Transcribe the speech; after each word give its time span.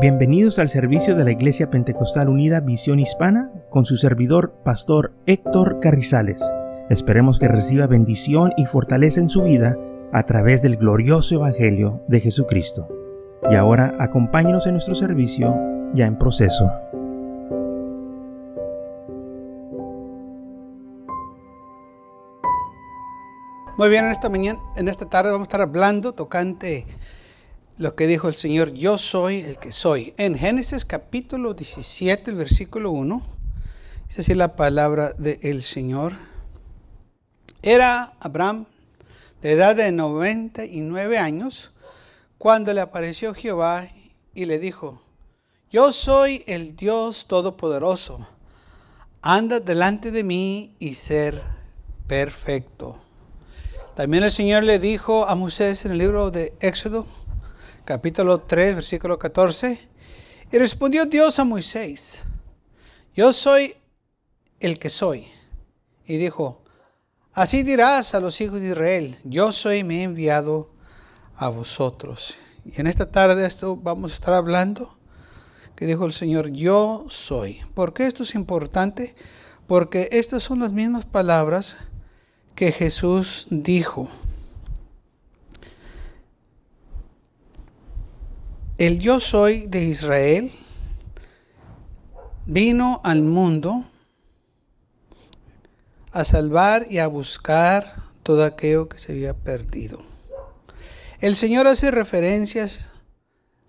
Bienvenidos 0.00 0.60
al 0.60 0.68
servicio 0.68 1.16
de 1.16 1.24
la 1.24 1.32
Iglesia 1.32 1.70
Pentecostal 1.70 2.28
Unida 2.28 2.60
Visión 2.60 3.00
Hispana 3.00 3.50
con 3.68 3.84
su 3.84 3.96
servidor, 3.96 4.54
Pastor 4.64 5.12
Héctor 5.26 5.80
Carrizales. 5.80 6.40
Esperemos 6.88 7.40
que 7.40 7.48
reciba 7.48 7.88
bendición 7.88 8.52
y 8.56 8.66
fortaleza 8.66 9.18
en 9.18 9.28
su 9.28 9.42
vida 9.42 9.76
a 10.12 10.22
través 10.22 10.62
del 10.62 10.76
glorioso 10.76 11.34
Evangelio 11.34 12.00
de 12.06 12.20
Jesucristo. 12.20 12.86
Y 13.50 13.56
ahora 13.56 13.96
acompáñenos 13.98 14.68
en 14.68 14.74
nuestro 14.74 14.94
servicio 14.94 15.52
ya 15.94 16.06
en 16.06 16.16
proceso. 16.16 16.70
Muy 23.76 23.88
bien, 23.88 24.04
en 24.04 24.12
esta 24.12 24.28
mañana, 24.28 24.60
en 24.76 24.86
esta 24.86 25.06
tarde 25.06 25.32
vamos 25.32 25.46
a 25.46 25.48
estar 25.48 25.60
hablando 25.60 26.12
tocante 26.12 26.86
lo 27.78 27.94
que 27.94 28.08
dijo 28.08 28.26
el 28.26 28.34
Señor, 28.34 28.72
yo 28.74 28.98
soy 28.98 29.40
el 29.40 29.58
que 29.58 29.70
soy. 29.70 30.12
En 30.16 30.36
Génesis 30.36 30.84
capítulo 30.84 31.54
17, 31.54 32.32
el 32.32 32.36
versículo 32.36 32.90
1, 32.90 33.22
es 34.10 34.18
así 34.18 34.34
la 34.34 34.56
palabra 34.56 35.12
del 35.12 35.62
Señor. 35.62 36.14
Era 37.62 38.14
Abraham 38.18 38.66
de 39.42 39.52
edad 39.52 39.76
de 39.76 39.92
99 39.92 41.18
años 41.18 41.70
cuando 42.36 42.74
le 42.74 42.80
apareció 42.80 43.32
Jehová 43.32 43.88
y 44.34 44.46
le 44.46 44.58
dijo, 44.58 45.00
yo 45.70 45.92
soy 45.92 46.42
el 46.48 46.74
Dios 46.74 47.26
Todopoderoso, 47.28 48.26
anda 49.22 49.60
delante 49.60 50.10
de 50.10 50.24
mí 50.24 50.74
y 50.80 50.94
ser 50.94 51.40
perfecto. 52.08 52.98
También 53.94 54.24
el 54.24 54.32
Señor 54.32 54.64
le 54.64 54.80
dijo 54.80 55.28
a 55.28 55.36
Moisés 55.36 55.84
en 55.84 55.92
el 55.92 55.98
libro 55.98 56.32
de 56.32 56.54
Éxodo, 56.60 57.06
capítulo 57.88 58.42
3, 58.42 58.74
versículo 58.74 59.18
14. 59.18 59.88
Y 60.52 60.58
respondió 60.58 61.06
Dios 61.06 61.38
a 61.38 61.44
Moisés, 61.44 62.22
yo 63.14 63.32
soy 63.32 63.76
el 64.60 64.78
que 64.78 64.90
soy. 64.90 65.26
Y 66.06 66.18
dijo, 66.18 66.60
así 67.32 67.62
dirás 67.62 68.14
a 68.14 68.20
los 68.20 68.42
hijos 68.42 68.60
de 68.60 68.68
Israel, 68.68 69.16
yo 69.24 69.52
soy, 69.52 69.84
me 69.84 70.00
he 70.00 70.02
enviado 70.02 70.70
a 71.34 71.48
vosotros. 71.48 72.36
Y 72.66 72.78
en 72.78 72.88
esta 72.88 73.10
tarde 73.10 73.46
esto 73.46 73.74
vamos 73.74 74.10
a 74.10 74.14
estar 74.16 74.34
hablando, 74.34 74.98
que 75.74 75.86
dijo 75.86 76.04
el 76.04 76.12
Señor, 76.12 76.50
yo 76.50 77.06
soy. 77.08 77.62
¿Por 77.72 77.94
qué 77.94 78.06
esto 78.06 78.22
es 78.22 78.34
importante? 78.34 79.14
Porque 79.66 80.10
estas 80.12 80.42
son 80.42 80.60
las 80.60 80.74
mismas 80.74 81.06
palabras 81.06 81.78
que 82.54 82.70
Jesús 82.70 83.46
dijo. 83.48 84.10
El 88.78 89.00
yo 89.00 89.18
soy 89.18 89.66
de 89.66 89.82
Israel 89.82 90.52
vino 92.46 93.00
al 93.02 93.22
mundo 93.22 93.82
a 96.12 96.24
salvar 96.24 96.86
y 96.88 96.98
a 96.98 97.08
buscar 97.08 97.92
todo 98.22 98.44
aquello 98.44 98.88
que 98.88 99.00
se 99.00 99.14
había 99.14 99.34
perdido. 99.34 99.98
El 101.18 101.34
Señor 101.34 101.66
hace 101.66 101.90
referencias 101.90 102.90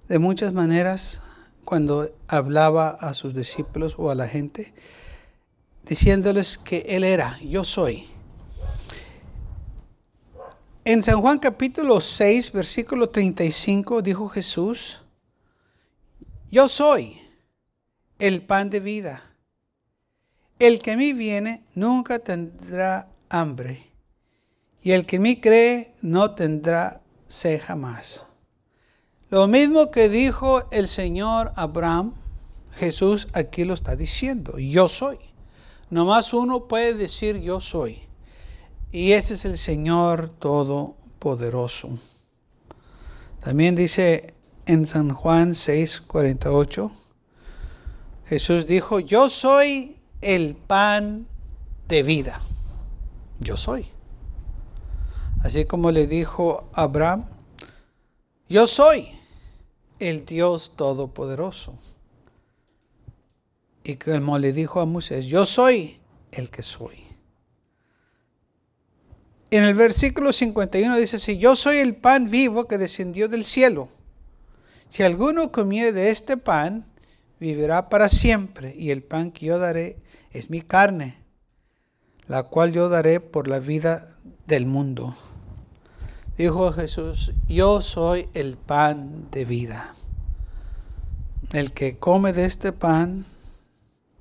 de 0.07 0.19
muchas 0.19 0.53
maneras 0.53 1.21
cuando 1.65 2.13
hablaba 2.27 2.89
a 2.89 3.15
sus 3.15 3.33
discípulos 3.33 3.95
o 3.97 4.11
a 4.11 4.15
la 4.15 4.27
gente, 4.27 4.75
diciéndoles 5.87 6.59
que 6.59 6.85
Él 6.87 7.03
era, 7.03 7.39
yo 7.39 7.63
soy. 7.63 8.07
En 10.91 11.03
San 11.03 11.21
Juan 11.21 11.37
capítulo 11.37 12.01
6, 12.01 12.51
versículo 12.51 13.09
35, 13.09 14.01
dijo 14.01 14.27
Jesús, 14.27 15.03
yo 16.49 16.67
soy 16.67 17.21
el 18.17 18.41
pan 18.41 18.71
de 18.71 18.79
vida. 18.79 19.21
El 20.57 20.79
que 20.79 20.93
a 20.93 20.97
mí 20.97 21.13
viene 21.13 21.63
nunca 21.75 22.17
tendrá 22.17 23.07
hambre, 23.29 23.91
y 24.81 24.93
el 24.93 25.05
que 25.05 25.17
en 25.17 25.21
mí 25.21 25.39
cree 25.39 25.93
no 26.01 26.33
tendrá 26.33 27.03
sed 27.27 27.61
jamás. 27.61 28.25
Lo 29.29 29.47
mismo 29.47 29.91
que 29.91 30.09
dijo 30.09 30.67
el 30.71 30.87
Señor 30.87 31.53
Abraham, 31.55 32.15
Jesús 32.71 33.27
aquí 33.33 33.63
lo 33.63 33.75
está 33.75 33.95
diciendo, 33.95 34.57
yo 34.57 34.89
soy. 34.89 35.19
Nomás 35.91 36.33
uno 36.33 36.67
puede 36.67 36.95
decir 36.95 37.37
yo 37.37 37.61
soy. 37.61 38.08
Y 38.91 39.11
ese 39.11 39.35
es 39.35 39.45
el 39.45 39.57
Señor 39.57 40.29
Todopoderoso. 40.29 41.89
También 43.39 43.75
dice 43.75 44.33
en 44.65 44.87
San 44.87 45.13
Juan 45.13 45.51
6:48, 45.51 46.91
Jesús 48.25 48.65
dijo, 48.65 48.99
yo 48.99 49.29
soy 49.29 49.97
el 50.21 50.55
pan 50.55 51.27
de 51.87 52.03
vida. 52.03 52.41
Yo 53.39 53.57
soy. 53.57 53.87
Así 55.43 55.65
como 55.65 55.91
le 55.91 56.05
dijo 56.05 56.69
Abraham, 56.73 57.25
yo 58.49 58.67
soy 58.67 59.07
el 59.99 60.25
Dios 60.25 60.73
Todopoderoso. 60.75 61.75
Y 63.83 63.95
como 63.95 64.37
le 64.37 64.51
dijo 64.51 64.81
a 64.81 64.85
Moisés, 64.85 65.27
yo 65.27 65.45
soy 65.45 65.99
el 66.31 66.51
que 66.51 66.61
soy. 66.61 67.08
En 69.51 69.63
el 69.63 69.73
versículo 69.73 70.31
51 70.31 70.95
dice 70.97 71.17
si 71.17 71.39
yo 71.39 71.55
soy 71.55 71.77
el 71.77 71.95
pan 71.95 72.29
vivo 72.29 72.67
que 72.67 72.77
descendió 72.77 73.27
del 73.27 73.43
cielo. 73.43 73.89
Si 74.89 75.03
alguno 75.03 75.51
comiere 75.51 75.91
de 75.91 76.09
este 76.11 76.37
pan, 76.37 76.85
vivirá 77.39 77.89
para 77.89 78.09
siempre, 78.09 78.75
y 78.75 78.91
el 78.91 79.03
pan 79.03 79.31
que 79.31 79.47
yo 79.47 79.59
daré 79.59 79.97
es 80.31 80.49
mi 80.49 80.61
carne, 80.61 81.17
la 82.27 82.43
cual 82.43 82.73
yo 82.73 82.89
daré 82.89 83.19
por 83.19 83.47
la 83.47 83.59
vida 83.59 84.17
del 84.45 84.65
mundo. 84.65 85.15
Dijo 86.37 86.71
Jesús, 86.71 87.33
yo 87.47 87.81
soy 87.81 88.29
el 88.33 88.57
pan 88.57 89.29
de 89.31 89.45
vida. 89.45 89.93
El 91.53 91.71
que 91.71 91.97
come 91.97 92.33
de 92.33 92.45
este 92.45 92.71
pan 92.71 93.25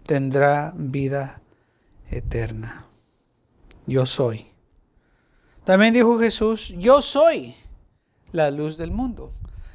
tendrá 0.05 0.73
vida 0.77 1.41
eterna. 2.11 2.87
Yo 3.87 4.07
soy. 4.07 4.47
También 5.69 5.93
dijo 5.93 6.19
Jesús, 6.19 6.73
yo 6.79 7.03
soy 7.03 7.55
la 8.33 8.51
luz 8.51 8.79
del 8.79 8.91
mundo. 8.91 9.31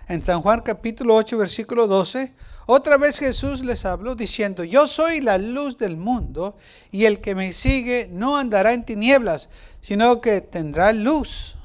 En 0.08 0.26
San 0.26 0.42
Juan 0.42 0.62
capítulo 0.62 1.14
8, 1.14 1.38
versículo 1.38 1.86
12, 1.86 2.34
otra 2.66 2.98
vez 2.98 3.20
Jesús 3.20 3.64
les 3.64 3.86
habló 3.86 4.16
diciendo, 4.16 4.64
yo 4.64 4.88
soy 4.88 5.22
la 5.22 5.38
luz 5.38 5.78
del 5.78 5.96
mundo 5.96 6.58
y 6.90 7.06
el 7.06 7.22
que 7.22 7.36
me 7.36 7.53
sigue 7.53 8.09
no 8.12 8.38
andará 8.38 8.74
en 8.74 8.86
tinieblas, 8.86 9.50
sino 9.82 10.20
que 10.20 10.42
tendrá 10.42 10.92
luz, 10.94 11.58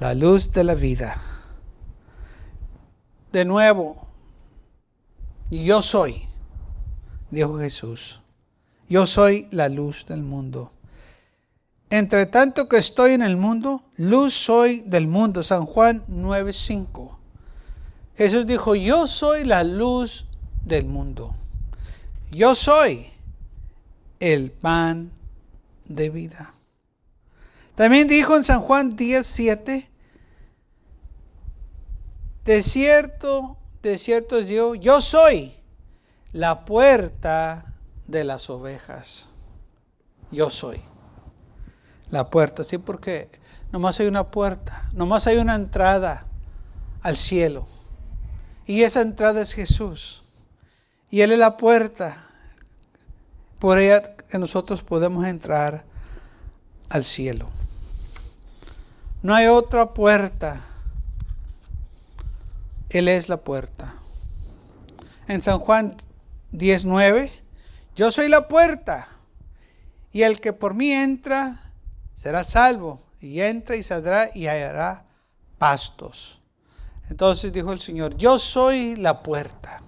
la 0.00 0.14
luz 0.14 0.50
de 0.50 0.64
la 0.64 0.74
vida. 0.74 1.16
De 3.30 3.44
nuevo, 3.44 4.08
yo 5.48 5.80
soy, 5.80 6.24
dijo 7.30 7.56
Jesús, 7.60 8.20
yo 8.88 9.06
soy 9.06 9.46
la 9.52 9.68
luz 9.68 10.06
del 10.06 10.24
mundo. 10.24 10.72
Entre 11.90 12.26
tanto 12.26 12.68
que 12.68 12.76
estoy 12.76 13.12
en 13.12 13.22
el 13.22 13.36
mundo, 13.36 13.82
luz 13.96 14.34
soy 14.34 14.82
del 14.82 15.06
mundo. 15.06 15.42
San 15.42 15.64
Juan 15.64 16.04
9:5. 16.08 17.16
Jesús 18.16 18.46
dijo, 18.46 18.74
yo 18.74 19.06
soy 19.06 19.44
la 19.44 19.64
luz 19.64 20.26
del 20.64 20.84
mundo. 20.84 21.34
Yo 22.30 22.54
soy 22.54 23.08
el 24.20 24.50
pan 24.50 25.12
de 25.86 26.10
vida. 26.10 26.52
También 27.74 28.08
dijo 28.08 28.36
en 28.36 28.44
San 28.44 28.60
Juan 28.60 28.96
10:7, 28.96 29.88
de 32.44 32.62
cierto, 32.62 33.56
de 33.82 33.98
cierto 33.98 34.40
yo, 34.40 34.74
yo 34.74 35.00
soy 35.00 35.54
la 36.32 36.64
puerta 36.64 37.76
de 38.06 38.24
las 38.24 38.50
ovejas. 38.50 39.28
Yo 40.30 40.50
soy 40.50 40.82
la 42.10 42.30
puerta, 42.30 42.64
sí, 42.64 42.78
porque 42.78 43.28
nomás 43.72 44.00
hay 44.00 44.06
una 44.06 44.30
puerta, 44.30 44.88
nomás 44.92 45.26
hay 45.26 45.38
una 45.38 45.54
entrada 45.54 46.26
al 47.02 47.16
cielo. 47.16 47.66
Y 48.66 48.82
esa 48.82 49.00
entrada 49.00 49.40
es 49.40 49.54
Jesús. 49.54 50.22
Y 51.10 51.22
Él 51.22 51.32
es 51.32 51.38
la 51.38 51.56
puerta. 51.56 52.24
Por 53.58 53.78
ella 53.78 54.14
nosotros 54.34 54.82
podemos 54.82 55.26
entrar 55.26 55.84
al 56.90 57.04
cielo. 57.04 57.48
No 59.22 59.34
hay 59.34 59.46
otra 59.46 59.94
puerta. 59.94 60.60
Él 62.90 63.08
es 63.08 63.28
la 63.28 63.38
puerta. 63.38 63.94
En 65.26 65.42
San 65.42 65.58
Juan 65.58 65.96
19, 66.52 67.30
yo 67.96 68.12
soy 68.12 68.28
la 68.28 68.48
puerta. 68.48 69.08
Y 70.12 70.22
el 70.22 70.40
que 70.40 70.52
por 70.52 70.74
mí 70.74 70.92
entra 70.92 71.58
será 72.18 72.42
salvo 72.42 72.98
y 73.20 73.40
entra 73.42 73.76
y 73.76 73.84
saldrá 73.84 74.28
y 74.34 74.48
hallará 74.48 75.04
pastos. 75.56 76.40
Entonces 77.08 77.52
dijo 77.52 77.72
el 77.72 77.78
Señor, 77.78 78.16
yo 78.16 78.40
soy 78.40 78.96
la 78.96 79.22
puerta, 79.22 79.80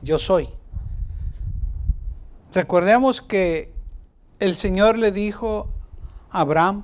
yo 0.00 0.18
soy. 0.18 0.48
Recordemos 2.54 3.20
que 3.20 3.74
el 4.38 4.56
Señor 4.56 4.96
le 4.96 5.12
dijo 5.12 5.68
a 6.30 6.40
Abraham, 6.40 6.82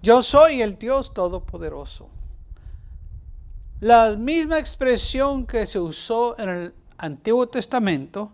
yo 0.00 0.22
soy 0.22 0.62
el 0.62 0.78
Dios 0.78 1.12
Todopoderoso. 1.12 2.08
La 3.80 4.16
misma 4.16 4.58
expresión 4.58 5.44
que 5.44 5.66
se 5.66 5.78
usó 5.78 6.38
en 6.38 6.48
el 6.48 6.74
Antiguo 6.96 7.46
Testamento, 7.48 8.32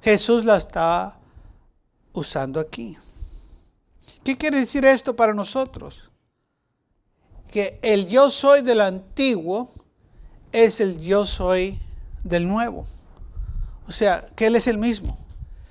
Jesús 0.00 0.46
la 0.46 0.56
está 0.56 1.18
usando 2.14 2.58
aquí. 2.58 2.96
¿Qué 4.28 4.36
quiere 4.36 4.58
decir 4.58 4.84
esto 4.84 5.16
para 5.16 5.32
nosotros? 5.32 6.10
Que 7.50 7.78
el 7.80 8.08
yo 8.08 8.30
soy 8.30 8.60
del 8.60 8.82
antiguo 8.82 9.70
es 10.52 10.80
el 10.80 11.00
yo 11.00 11.24
soy 11.24 11.78
del 12.24 12.46
nuevo. 12.46 12.84
O 13.86 13.90
sea, 13.90 14.26
que 14.36 14.48
Él 14.48 14.56
es 14.56 14.66
el 14.66 14.76
mismo. 14.76 15.16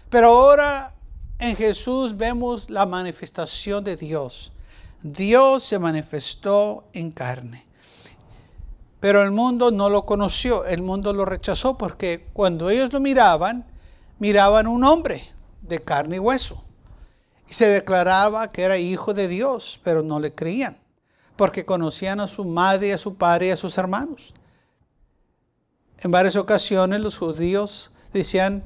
Pero 0.10 0.30
ahora 0.30 0.96
en 1.38 1.56
Jesús 1.56 2.18
vemos 2.18 2.72
la 2.72 2.88
manifestación 2.88 3.84
de 3.84 3.96
Dios. 3.96 4.52
Dios 5.04 5.64
se 5.64 5.78
manifestó 5.78 6.86
en 6.94 7.12
carne. 7.12 7.64
Pero 9.00 9.22
el 9.22 9.30
mundo 9.30 9.70
no 9.70 9.88
lo 9.88 10.08
conoció, 10.08 10.66
el 10.66 10.82
mundo 10.82 11.14
lo 11.14 11.26
rechazó 11.26 11.78
porque 11.78 12.26
cuando 12.34 12.72
ellos 12.72 12.92
lo 12.92 13.02
miraban, 13.02 13.68
miraban 14.18 14.66
un 14.66 14.84
hombre 14.84 15.30
de 15.62 15.84
carne 15.84 16.16
y 16.16 16.20
hueso. 16.20 16.64
Y 17.50 17.54
se 17.54 17.68
declaraba 17.68 18.52
que 18.52 18.64
era 18.64 18.78
hijo 18.78 19.14
de 19.14 19.28
Dios, 19.28 19.80
pero 19.84 20.04
no 20.04 20.20
le 20.20 20.34
creían, 20.34 20.78
porque 21.36 21.66
conocían 21.66 22.20
a 22.20 22.28
su 22.28 22.44
madre, 22.46 22.94
a 22.94 22.98
su 22.98 23.16
padre 23.16 23.48
y 23.48 23.52
a 23.52 23.58
sus 23.58 23.78
hermanos. 23.78 24.34
En 26.00 26.12
varias 26.12 26.36
ocasiones 26.36 27.00
los 27.00 27.18
judíos 27.18 27.92
decían, 28.14 28.64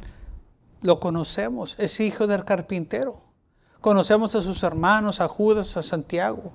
lo 0.82 1.00
conocemos, 1.00 1.76
es 1.78 2.00
hijo 2.00 2.28
del 2.28 2.44
carpintero. 2.44 3.22
Conocemos 3.80 4.36
a 4.36 4.42
sus 4.42 4.64
hermanos, 4.64 5.22
a 5.22 5.28
Judas, 5.28 5.78
a 5.78 5.84
Santiago, 5.84 6.54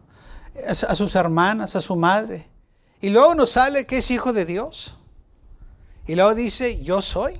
a 0.66 0.94
sus 0.94 1.14
hermanas, 1.14 1.76
a 1.76 1.80
su 1.80 1.96
madre. 1.96 2.48
Y 3.00 3.10
luego 3.10 3.34
nos 3.34 3.50
sale 3.50 3.86
que 3.86 3.98
es 3.98 4.10
hijo 4.10 4.32
de 4.32 4.44
Dios. 4.44 4.96
Y 6.06 6.14
luego 6.14 6.34
dice, 6.34 6.82
yo 6.82 7.02
soy. 7.02 7.34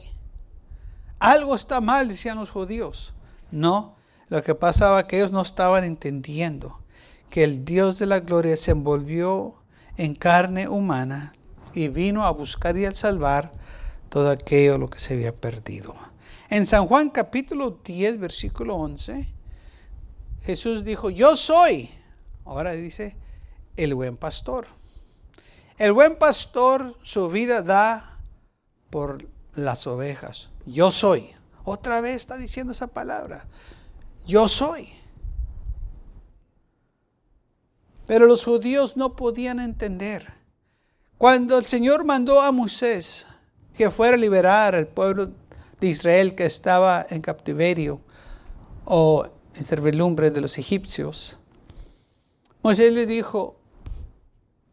Algo 1.19 1.55
está 1.55 1.81
mal, 1.81 2.09
decían 2.09 2.39
los 2.39 2.51
judíos. 2.51 3.15
No, 3.51 3.96
lo 4.29 4.43
que 4.43 4.55
pasaba 4.55 5.07
que 5.07 5.19
ellos 5.19 5.33
no 5.33 5.43
estaban 5.43 5.85
entendiendo 5.85 6.79
que 7.31 7.45
el 7.45 7.65
Dios 7.65 7.99
de 7.99 8.07
la 8.07 8.21
gloria 8.21 8.57
se 8.57 8.71
envolvió 8.71 9.55
en 9.97 10.15
carne 10.15 10.69
humana 10.69 11.33
y 11.75 11.89
vino 11.89 12.25
a 12.25 12.31
buscar 12.31 12.77
y 12.77 12.87
a 12.87 12.95
salvar 12.95 13.53
todo 14.09 14.31
aquello 14.31 14.79
lo 14.79 14.89
que 14.89 14.99
se 14.99 15.15
había 15.15 15.35
perdido. 15.35 15.95
En 16.49 16.67
San 16.67 16.87
Juan 16.87 17.11
capítulo 17.11 17.81
10, 17.85 18.21
versículo 18.21 18.77
11, 18.77 19.29
Jesús 20.45 20.85
dijo, 20.85 21.11
yo 21.11 21.37
soy, 21.37 21.91
ahora 22.45 22.73
dice, 22.73 23.17
el 23.77 23.95
buen 23.95 24.17
pastor. 24.17 24.69
El 25.77 25.93
buen 25.93 26.17
pastor 26.17 26.97
su 27.03 27.29
vida 27.29 27.63
da 27.63 28.19
por 28.91 29.27
las 29.55 29.87
ovejas. 29.87 30.51
Yo 30.65 30.93
soy. 30.93 31.29
Otra 31.65 32.01
vez 32.01 32.17
está 32.17 32.37
diciendo 32.37 32.73
esa 32.73 32.87
palabra. 32.87 33.47
Yo 34.27 34.49
soy. 34.49 34.89
Pero 38.07 38.27
los 38.27 38.45
judíos 38.45 38.97
no 38.97 39.17
podían 39.17 39.61
entender. 39.61 40.35
Cuando 41.19 41.59
el 41.59 41.65
Señor 41.65 42.05
mandó 42.05 42.41
a 42.41 42.53
Moisés 42.53 43.27
que 43.77 43.91
fuera 43.91 44.15
a 44.15 44.19
liberar 44.19 44.75
al 44.75 44.87
pueblo 44.87 45.31
de 45.81 45.89
Israel 45.89 46.35
que 46.35 46.47
estaba 46.47 47.07
en 47.09 47.21
captiverio 47.21 48.01
o 48.85 49.27
en 49.55 49.65
servidumbre 49.65 50.31
de 50.31 50.41
los 50.41 50.59
egipcios, 50.59 51.39
Moisés 52.63 52.93
le 52.93 53.07
dijo, 53.07 53.57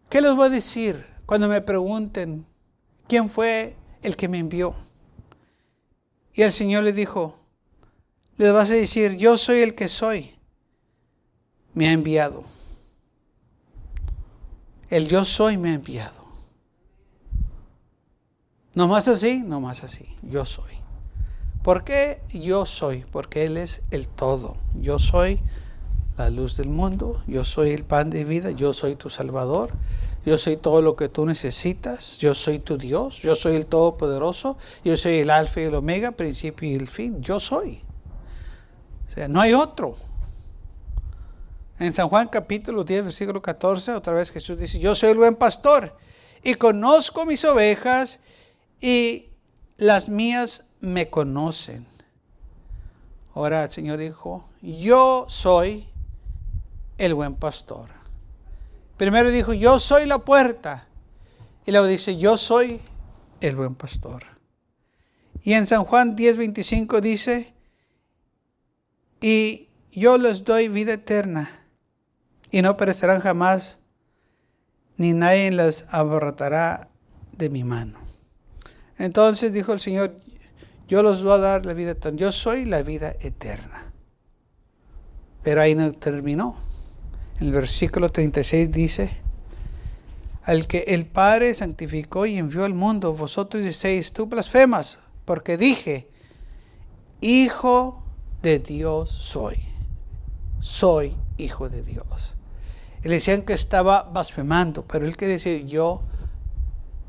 ¿qué 0.09 0.19
les 0.19 0.35
voy 0.35 0.47
a 0.47 0.49
decir 0.49 1.05
cuando 1.25 1.47
me 1.47 1.61
pregunten 1.61 2.45
quién 3.07 3.29
fue 3.29 3.75
el 4.01 4.15
que 4.15 4.27
me 4.27 4.39
envió? 4.39 4.73
Y 6.33 6.41
el 6.41 6.51
Señor 6.51 6.83
le 6.83 6.91
dijo, 6.91 7.42
les 8.37 8.53
vas 8.53 8.69
a 8.69 8.73
decir, 8.73 9.17
yo 9.17 9.37
soy 9.37 9.61
el 9.61 9.75
que 9.75 9.87
soy, 9.87 10.35
me 11.73 11.87
ha 11.87 11.91
enviado. 11.91 12.43
El 14.89 15.07
yo 15.07 15.25
soy 15.25 15.57
me 15.57 15.71
ha 15.71 15.73
enviado. 15.73 16.23
No 18.73 18.87
más 18.87 19.07
así, 19.07 19.43
no 19.45 19.61
más 19.61 19.83
así, 19.83 20.05
yo 20.23 20.45
soy. 20.45 20.73
¿Por 21.63 21.83
qué 21.83 22.21
yo 22.33 22.65
soy? 22.65 23.05
Porque 23.11 23.45
Él 23.45 23.57
es 23.57 23.83
el 23.91 24.07
todo. 24.07 24.57
Yo 24.81 24.99
soy 24.99 25.39
la 26.17 26.29
luz 26.29 26.57
del 26.57 26.69
mundo, 26.69 27.23
yo 27.27 27.43
soy 27.43 27.71
el 27.71 27.85
pan 27.85 28.09
de 28.09 28.23
vida, 28.23 28.51
yo 28.51 28.73
soy 28.73 28.95
tu 28.95 29.09
Salvador, 29.09 29.71
yo 30.25 30.37
soy 30.37 30.57
todo 30.57 30.81
lo 30.81 30.95
que 30.95 31.09
tú 31.09 31.25
necesitas, 31.25 32.17
yo 32.17 32.35
soy 32.35 32.59
tu 32.59 32.77
Dios, 32.77 33.21
yo 33.21 33.35
soy 33.35 33.55
el 33.55 33.65
Todopoderoso, 33.65 34.57
yo 34.83 34.97
soy 34.97 35.19
el 35.19 35.29
Alfa 35.29 35.61
y 35.61 35.65
el 35.65 35.75
Omega, 35.75 36.11
principio 36.11 36.69
y 36.69 36.75
el 36.75 36.87
fin, 36.87 37.21
yo 37.21 37.39
soy. 37.39 37.81
Sea, 39.13 39.27
no 39.27 39.39
hay 39.39 39.53
otro. 39.53 39.95
En 41.77 41.93
San 41.93 42.09
Juan 42.09 42.27
capítulo 42.29 42.83
10, 42.83 43.03
versículo 43.03 43.43
14, 43.43 43.93
otra 43.93 44.13
vez 44.13 44.31
Jesús 44.31 44.57
dice, 44.57 44.79
yo 44.79 44.95
soy 44.95 45.11
el 45.11 45.17
buen 45.17 45.35
pastor 45.35 45.95
y 46.41 46.55
conozco 46.55 47.23
mis 47.23 47.45
ovejas 47.45 48.21
y 48.81 49.29
las 49.77 50.09
mías 50.09 50.63
me 50.79 51.11
conocen. 51.11 51.85
Ahora 53.35 53.65
el 53.65 53.71
Señor 53.71 53.99
dijo, 53.99 54.49
yo 54.63 55.25
soy 55.29 55.87
el 56.97 57.13
buen 57.13 57.35
pastor. 57.35 57.91
Primero 58.97 59.29
dijo, 59.29 59.53
yo 59.53 59.79
soy 59.79 60.07
la 60.07 60.19
puerta. 60.19 60.87
Y 61.67 61.71
luego 61.71 61.85
dice, 61.85 62.17
yo 62.17 62.35
soy 62.37 62.81
el 63.41 63.55
buen 63.55 63.75
pastor. 63.75 64.23
Y 65.43 65.53
en 65.53 65.67
San 65.67 65.83
Juan 65.83 66.15
10, 66.15 66.37
25 66.37 66.99
dice, 66.99 67.52
y 69.23 69.69
yo 69.89 70.17
les 70.17 70.43
doy 70.43 70.67
vida 70.67 70.95
eterna 70.95 71.49
y 72.51 72.61
no 72.61 72.75
perecerán 72.75 73.21
jamás, 73.21 73.79
ni 74.97 75.13
nadie 75.13 75.49
las 75.49 75.85
abarrotará 75.91 76.89
de 77.31 77.49
mi 77.49 77.63
mano. 77.63 77.97
Entonces 78.97 79.53
dijo 79.53 79.71
el 79.71 79.79
Señor, 79.79 80.19
yo 80.89 81.01
los 81.03 81.23
voy 81.23 81.31
a 81.31 81.37
dar 81.37 81.65
la 81.65 81.73
vida 81.73 81.91
eterna, 81.91 82.19
yo 82.19 82.33
soy 82.33 82.65
la 82.65 82.83
vida 82.83 83.15
eterna. 83.21 83.93
Pero 85.41 85.61
ahí 85.61 85.73
no 85.73 85.93
terminó. 85.93 86.57
En 87.39 87.47
el 87.47 87.53
versículo 87.53 88.09
36 88.09 88.71
dice, 88.71 89.09
al 90.43 90.67
que 90.67 90.79
el 90.79 91.05
Padre 91.05 91.53
santificó 91.53 92.25
y 92.25 92.37
envió 92.37 92.65
al 92.65 92.73
mundo, 92.73 93.13
vosotros 93.13 93.63
diceis, 93.63 94.11
tú 94.11 94.25
blasfemas, 94.25 94.99
porque 95.23 95.55
dije, 95.55 96.09
Hijo 97.21 98.02
de 98.43 98.59
Dios 98.59 99.09
soy. 99.09 99.57
Soy 100.59 101.15
hijo 101.37 101.69
de 101.69 101.81
Dios. 101.81 102.35
Y 103.03 103.07
le 103.07 103.15
decían 103.15 103.41
que 103.41 103.53
estaba 103.53 104.03
blasfemando, 104.03 104.85
pero 104.85 105.07
él 105.07 105.17
quería 105.17 105.35
decir, 105.35 105.65
yo 105.65 106.03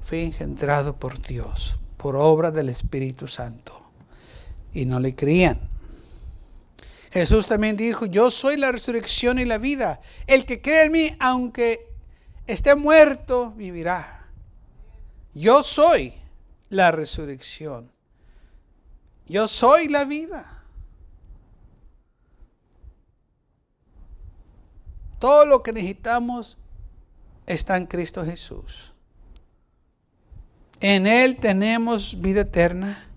fui 0.03 0.21
engendrado 0.21 0.97
por 0.97 1.21
Dios, 1.21 1.76
por 1.97 2.17
obra 2.17 2.50
del 2.50 2.69
Espíritu 2.69 3.29
Santo. 3.29 3.91
Y 4.73 4.87
no 4.87 4.99
le 4.99 5.14
creían. 5.14 5.61
Jesús 7.11 7.47
también 7.47 7.76
dijo, 7.76 8.07
yo 8.07 8.31
soy 8.31 8.57
la 8.57 8.73
resurrección 8.73 9.38
y 9.38 9.45
la 9.45 9.59
vida. 9.59 10.00
El 10.26 10.47
que 10.47 10.61
cree 10.61 10.87
en 10.87 10.93
mí, 10.93 11.17
aunque 11.21 11.93
esté 12.47 12.75
muerto, 12.75 13.53
vivirá. 13.53 14.26
Yo 15.33 15.62
soy 15.62 16.14
la 16.71 16.91
resurrección. 16.91 17.91
Yo 19.26 19.49
soy 19.49 19.88
la 19.88 20.05
vida. 20.05 20.53
Todo 25.25 25.47
lo 25.47 25.62
que 25.62 25.73
necesitamos 25.73 26.59
está 27.47 27.78
en 27.78 27.87
Cristo 27.87 28.26
Jesús. 28.26 28.93
En 30.81 31.07
Él 31.07 31.38
tenemos 31.40 32.21
vida 32.21 32.43
eterna. 32.43 33.09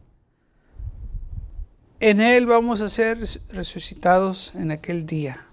En 2.00 2.22
Él 2.22 2.46
vamos 2.46 2.80
a 2.80 2.88
ser 2.88 3.20
resucitados 3.50 4.56
en 4.56 4.72
aquel 4.72 5.06
día. 5.06 5.48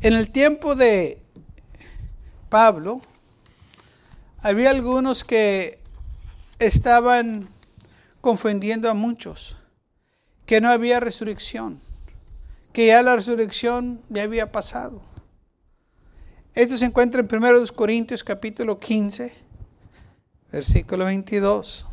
En 0.00 0.14
el 0.14 0.30
tiempo 0.30 0.74
de 0.74 1.22
Pablo, 2.48 3.00
había 4.40 4.70
algunos 4.70 5.22
que 5.22 5.78
estaban 6.58 7.48
confundiendo 8.20 8.90
a 8.90 8.94
muchos, 8.94 9.56
que 10.44 10.60
no 10.60 10.70
había 10.70 10.98
resurrección 10.98 11.78
que 12.72 12.86
ya 12.86 13.02
la 13.02 13.16
resurrección 13.16 14.00
ya 14.08 14.22
había 14.22 14.50
pasado. 14.50 15.02
Esto 16.54 16.76
se 16.76 16.84
encuentra 16.84 17.20
en 17.20 17.28
1 17.30 17.66
Corintios 17.74 18.24
capítulo 18.24 18.78
15, 18.78 19.32
versículo 20.50 21.04
22. 21.04 21.86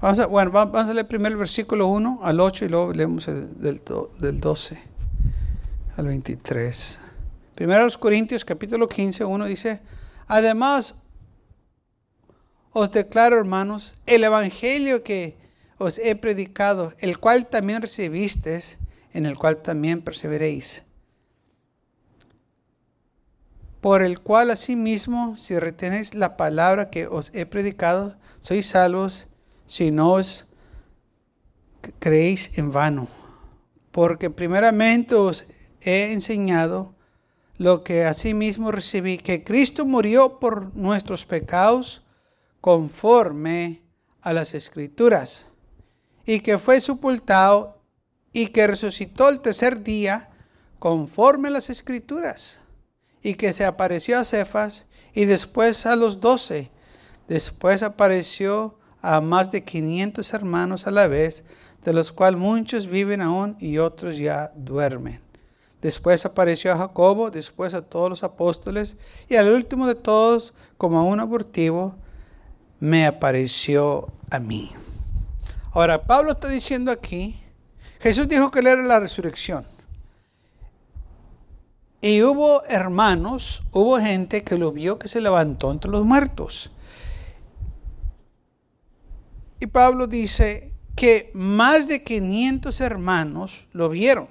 Vamos 0.00 0.18
a, 0.18 0.26
bueno, 0.26 0.50
vamos 0.50 0.84
a 0.84 0.92
leer 0.92 1.08
primero 1.08 1.32
el 1.32 1.38
versículo 1.38 1.86
1 1.86 2.20
al 2.22 2.40
8 2.40 2.66
y 2.66 2.68
luego 2.68 2.92
leemos 2.92 3.26
del, 3.26 3.82
del 4.20 4.40
12 4.40 4.78
al 5.96 6.06
23. 6.06 7.00
Primero 7.54 7.84
los 7.84 7.96
Corintios 7.96 8.44
capítulo 8.44 8.88
15, 8.88 9.24
1 9.24 9.44
dice, 9.46 9.80
además 10.26 11.03
os 12.74 12.90
declaro 12.90 13.38
hermanos, 13.38 13.94
el 14.04 14.24
evangelio 14.24 15.04
que 15.04 15.38
os 15.78 15.98
he 15.98 16.16
predicado, 16.16 16.92
el 16.98 17.18
cual 17.18 17.46
también 17.46 17.80
recibisteis, 17.80 18.78
en 19.12 19.26
el 19.26 19.38
cual 19.38 19.62
también 19.62 20.02
perseveréis. 20.02 20.84
Por 23.80 24.02
el 24.02 24.20
cual 24.20 24.50
asimismo, 24.50 25.36
si 25.36 25.56
retenéis 25.56 26.14
la 26.14 26.36
palabra 26.36 26.90
que 26.90 27.06
os 27.06 27.30
he 27.32 27.46
predicado, 27.46 28.16
sois 28.40 28.66
salvos 28.66 29.28
si 29.66 29.92
no 29.92 30.14
os 30.14 30.48
creéis 32.00 32.58
en 32.58 32.72
vano. 32.72 33.06
Porque 33.92 34.30
primeramente 34.30 35.14
os 35.14 35.46
he 35.80 36.12
enseñado 36.12 36.96
lo 37.56 37.84
que 37.84 38.04
asimismo 38.04 38.72
recibí, 38.72 39.18
que 39.18 39.44
Cristo 39.44 39.86
murió 39.86 40.40
por 40.40 40.74
nuestros 40.74 41.24
pecados 41.24 42.03
conforme 42.64 43.82
a 44.22 44.32
las 44.32 44.54
escrituras, 44.54 45.44
y 46.24 46.40
que 46.40 46.56
fue 46.56 46.80
sepultado 46.80 47.78
y 48.32 48.46
que 48.46 48.66
resucitó 48.66 49.28
el 49.28 49.40
tercer 49.40 49.82
día 49.82 50.30
conforme 50.78 51.48
a 51.48 51.50
las 51.50 51.68
escrituras, 51.68 52.62
y 53.22 53.34
que 53.34 53.52
se 53.52 53.66
apareció 53.66 54.18
a 54.18 54.24
Cefas 54.24 54.86
y 55.12 55.26
después 55.26 55.84
a 55.84 55.94
los 55.94 56.20
doce. 56.20 56.70
Después 57.28 57.82
apareció 57.82 58.78
a 59.02 59.20
más 59.20 59.50
de 59.50 59.62
500 59.62 60.32
hermanos 60.32 60.86
a 60.86 60.90
la 60.90 61.06
vez, 61.06 61.44
de 61.84 61.92
los 61.92 62.12
cuales 62.12 62.40
muchos 62.40 62.86
viven 62.86 63.20
aún 63.20 63.58
y 63.60 63.76
otros 63.76 64.16
ya 64.16 64.54
duermen. 64.56 65.20
Después 65.82 66.24
apareció 66.24 66.72
a 66.72 66.78
Jacobo, 66.78 67.30
después 67.30 67.74
a 67.74 67.82
todos 67.82 68.08
los 68.08 68.24
apóstoles 68.24 68.96
y 69.28 69.36
al 69.36 69.52
último 69.52 69.86
de 69.86 69.96
todos, 69.96 70.54
como 70.78 70.98
a 70.98 71.02
un 71.02 71.20
abortivo, 71.20 71.96
me 72.84 73.06
apareció 73.06 74.12
a 74.30 74.38
mí. 74.38 74.70
Ahora, 75.72 76.04
Pablo 76.04 76.32
está 76.32 76.48
diciendo 76.48 76.92
aquí, 76.92 77.40
Jesús 77.98 78.28
dijo 78.28 78.50
que 78.50 78.58
él 78.60 78.66
era 78.66 78.82
la 78.82 79.00
resurrección. 79.00 79.64
Y 82.02 82.22
hubo 82.22 82.62
hermanos, 82.66 83.62
hubo 83.72 83.98
gente 83.98 84.44
que 84.44 84.58
lo 84.58 84.70
vio 84.70 84.98
que 84.98 85.08
se 85.08 85.22
levantó 85.22 85.70
entre 85.70 85.90
los 85.90 86.04
muertos. 86.04 86.70
Y 89.60 89.66
Pablo 89.66 90.06
dice 90.06 90.74
que 90.94 91.30
más 91.32 91.88
de 91.88 92.04
500 92.04 92.82
hermanos 92.82 93.66
lo 93.72 93.88
vieron. 93.88 94.28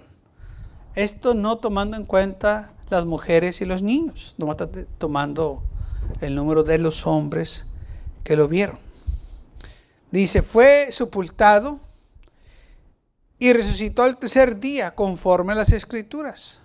Esto 0.93 1.33
no 1.33 1.57
tomando 1.57 1.97
en 1.97 2.05
cuenta 2.05 2.71
las 2.91 3.05
mujeres 3.05 3.61
y 3.61 3.65
los 3.65 3.81
niños, 3.81 4.35
no 4.37 4.55
tomando 4.99 5.63
el 6.21 6.35
número 6.35 6.63
de 6.63 6.77
los 6.77 7.07
hombres 7.07 7.65
que 8.23 8.35
lo 8.35 8.47
vieron. 8.47 8.77
Dice, 10.11 10.41
fue 10.41 10.89
sepultado 10.91 11.79
y 13.39 13.51
resucitó 13.51 14.03
al 14.03 14.17
tercer 14.17 14.59
día 14.59 14.93
conforme 14.95 15.53
a 15.53 15.55
las 15.55 15.71
escrituras. 15.71 16.61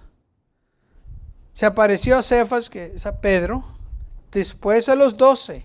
Se 1.55 1.67
apareció 1.67 2.17
a 2.17 2.23
Cefas, 2.23 2.71
que 2.71 2.87
es 2.87 3.07
a 3.07 3.21
Pedro, 3.21 3.65
después 4.31 4.89
a 4.89 4.95
los 4.95 5.17
doce, 5.17 5.65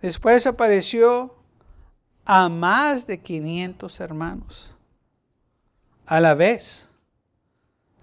después 0.00 0.46
apareció 0.46 1.36
a 2.24 2.48
más 2.48 3.06
de 3.06 3.20
500 3.20 4.00
hermanos 4.00 4.74
a 6.06 6.18
la 6.18 6.34
vez, 6.34 6.88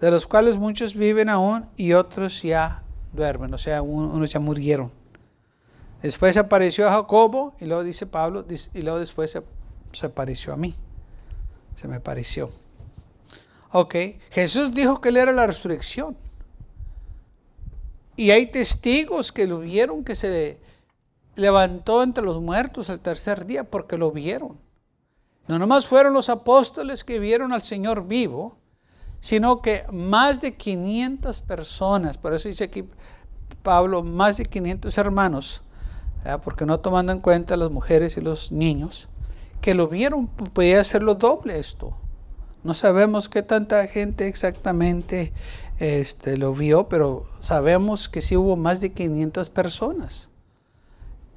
de 0.00 0.10
los 0.10 0.26
cuales 0.26 0.56
muchos 0.56 0.94
viven 0.94 1.28
aún 1.28 1.68
y 1.76 1.92
otros 1.92 2.42
ya 2.42 2.82
duermen, 3.12 3.52
o 3.52 3.58
sea, 3.58 3.82
unos 3.82 4.32
ya 4.32 4.40
murieron. 4.40 4.97
Después 6.02 6.36
apareció 6.36 6.88
a 6.88 6.92
Jacobo 6.92 7.54
y 7.60 7.64
luego 7.64 7.82
dice 7.82 8.06
Pablo, 8.06 8.44
y 8.74 8.82
luego 8.82 9.00
después 9.00 9.30
se, 9.30 9.42
se 9.92 10.06
apareció 10.06 10.52
a 10.52 10.56
mí. 10.56 10.74
Se 11.74 11.88
me 11.88 12.00
pareció. 12.00 12.50
Ok, 13.72 13.94
Jesús 14.30 14.74
dijo 14.74 15.00
que 15.00 15.10
él 15.10 15.16
era 15.16 15.32
la 15.32 15.46
resurrección. 15.46 16.16
Y 18.16 18.30
hay 18.30 18.46
testigos 18.46 19.30
que 19.30 19.46
lo 19.46 19.60
vieron 19.60 20.02
que 20.02 20.14
se 20.14 20.58
levantó 21.36 22.02
entre 22.02 22.24
los 22.24 22.40
muertos 22.40 22.88
el 22.88 23.00
tercer 23.00 23.46
día 23.46 23.64
porque 23.64 23.96
lo 23.96 24.10
vieron. 24.10 24.58
No 25.46 25.58
nomás 25.58 25.86
fueron 25.86 26.12
los 26.12 26.28
apóstoles 26.28 27.04
que 27.04 27.18
vieron 27.18 27.52
al 27.52 27.62
Señor 27.62 28.06
vivo, 28.06 28.58
sino 29.20 29.62
que 29.62 29.84
más 29.92 30.40
de 30.40 30.54
500 30.54 31.40
personas, 31.40 32.18
por 32.18 32.34
eso 32.34 32.48
dice 32.48 32.64
aquí 32.64 32.88
Pablo, 33.62 34.02
más 34.02 34.36
de 34.36 34.44
500 34.44 34.96
hermanos, 34.98 35.62
porque 36.36 36.66
no 36.66 36.80
tomando 36.80 37.12
en 37.12 37.20
cuenta 37.20 37.56
las 37.56 37.70
mujeres 37.70 38.18
y 38.18 38.20
los 38.20 38.52
niños, 38.52 39.08
que 39.62 39.74
lo 39.74 39.88
vieron, 39.88 40.26
podía 40.26 40.82
lo 41.00 41.14
doble 41.14 41.58
esto. 41.58 41.94
No 42.62 42.74
sabemos 42.74 43.30
qué 43.30 43.42
tanta 43.42 43.86
gente 43.86 44.28
exactamente 44.28 45.32
este, 45.78 46.36
lo 46.36 46.52
vio, 46.52 46.88
pero 46.88 47.24
sabemos 47.40 48.10
que 48.10 48.20
sí 48.20 48.36
hubo 48.36 48.56
más 48.56 48.80
de 48.80 48.92
500 48.92 49.48
personas 49.48 50.28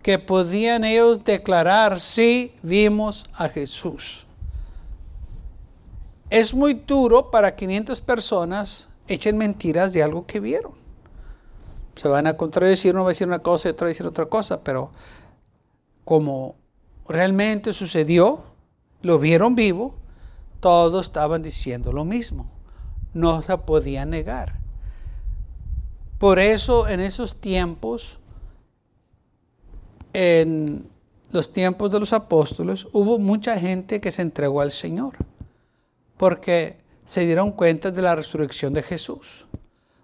que 0.01 0.17
podían 0.17 0.83
ellos 0.83 1.24
declarar, 1.24 2.00
sí, 2.00 2.53
vimos 2.63 3.25
a 3.33 3.50
Jesús. 3.50 4.25
Es 6.29 6.53
muy 6.53 6.74
duro 6.74 7.29
para 7.29 7.55
500 7.55 8.01
personas 8.01 8.89
echen 9.07 9.38
mentiras 9.38 9.93
de 9.93 10.01
algo 10.01 10.25
que 10.25 10.39
vieron. 10.39 10.80
Se 12.01 12.08
van 12.08 12.25
a 12.25 12.36
contradecir, 12.36 12.96
uno 12.96 13.03
va 13.03 13.10
a 13.10 13.13
decir 13.13 13.27
una 13.27 13.39
cosa 13.39 13.67
y 13.67 13.72
otro 13.72 13.86
va 13.86 13.89
a 13.89 13.93
decir 13.93 14.08
otra 14.08 14.25
cosa, 14.25 14.63
pero 14.63 14.89
como 16.03 16.55
realmente 17.08 17.74
sucedió, 17.74 18.41
lo 19.03 19.20
vieron 19.20 19.53
vivo, 19.53 19.93
todos 20.60 21.05
estaban 21.05 21.43
diciendo 21.43 21.93
lo 21.93 22.03
mismo. 22.03 22.50
No 23.13 23.43
se 23.43 23.55
podía 23.60 24.05
negar. 24.05 24.60
Por 26.17 26.39
eso 26.39 26.88
en 26.88 27.01
esos 27.01 27.39
tiempos 27.39 28.17
en 30.13 30.89
los 31.31 31.53
tiempos 31.53 31.91
de 31.91 32.00
los 32.00 32.13
apóstoles 32.13 32.88
hubo 32.93 33.20
mucha 33.20 33.60
gente 33.60 34.01
que 34.01 34.12
se 34.12 34.24
entregó 34.24 34.62
al 34.62 34.72
Señor, 34.72 35.17
porque 36.17 36.77
se 37.05 37.27
dieron 37.27 37.51
cuenta 37.51 37.91
de 37.91 38.01
la 38.01 38.15
resurrección 38.15 38.74
de 38.74 38.81
Jesús. 38.81 39.46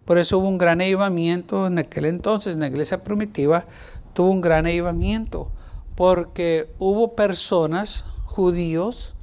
Por 0.07 0.17
eso 0.17 0.37
hubo 0.37 0.47
un 0.47 0.57
gran 0.57 0.79
avivamiento 0.79 1.67
en 1.67 1.79
aquel 1.79 2.05
entonces, 2.05 2.53
en 2.53 2.61
la 2.61 2.67
iglesia 2.67 3.03
primitiva, 3.03 3.65
tuvo 4.13 4.31
un 4.31 4.39
gran 4.39 4.65
avivamiento, 4.65 5.51
porque 5.95 6.69
hubo 6.79 7.13
personas, 7.13 8.05
judíos, 8.23 9.15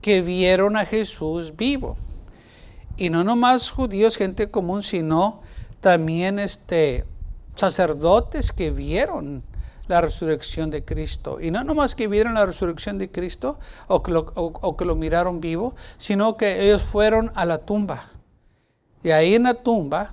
que 0.00 0.20
vieron 0.20 0.76
a 0.76 0.84
Jesús 0.84 1.56
vivo. 1.56 1.96
Y 2.96 3.10
no 3.10 3.22
nomás 3.22 3.70
judíos, 3.70 4.16
gente 4.16 4.48
común, 4.48 4.82
sino 4.82 5.42
también 5.80 6.40
este, 6.40 7.04
sacerdotes 7.54 8.52
que 8.52 8.72
vieron 8.72 9.44
la 9.86 10.00
resurrección 10.00 10.70
de 10.70 10.84
Cristo. 10.84 11.38
Y 11.40 11.52
no 11.52 11.62
nomás 11.62 11.94
que 11.94 12.08
vieron 12.08 12.34
la 12.34 12.46
resurrección 12.46 12.98
de 12.98 13.12
Cristo 13.12 13.60
o 13.86 14.02
que, 14.02 14.10
lo, 14.10 14.32
que 14.76 14.84
lo 14.84 14.96
miraron 14.96 15.40
vivo, 15.40 15.76
sino 15.98 16.36
que 16.36 16.64
ellos 16.64 16.82
fueron 16.82 17.30
a 17.36 17.44
la 17.44 17.58
tumba. 17.58 18.10
Y 19.04 19.12
ahí 19.12 19.36
en 19.36 19.44
la 19.44 19.54
tumba, 19.54 20.10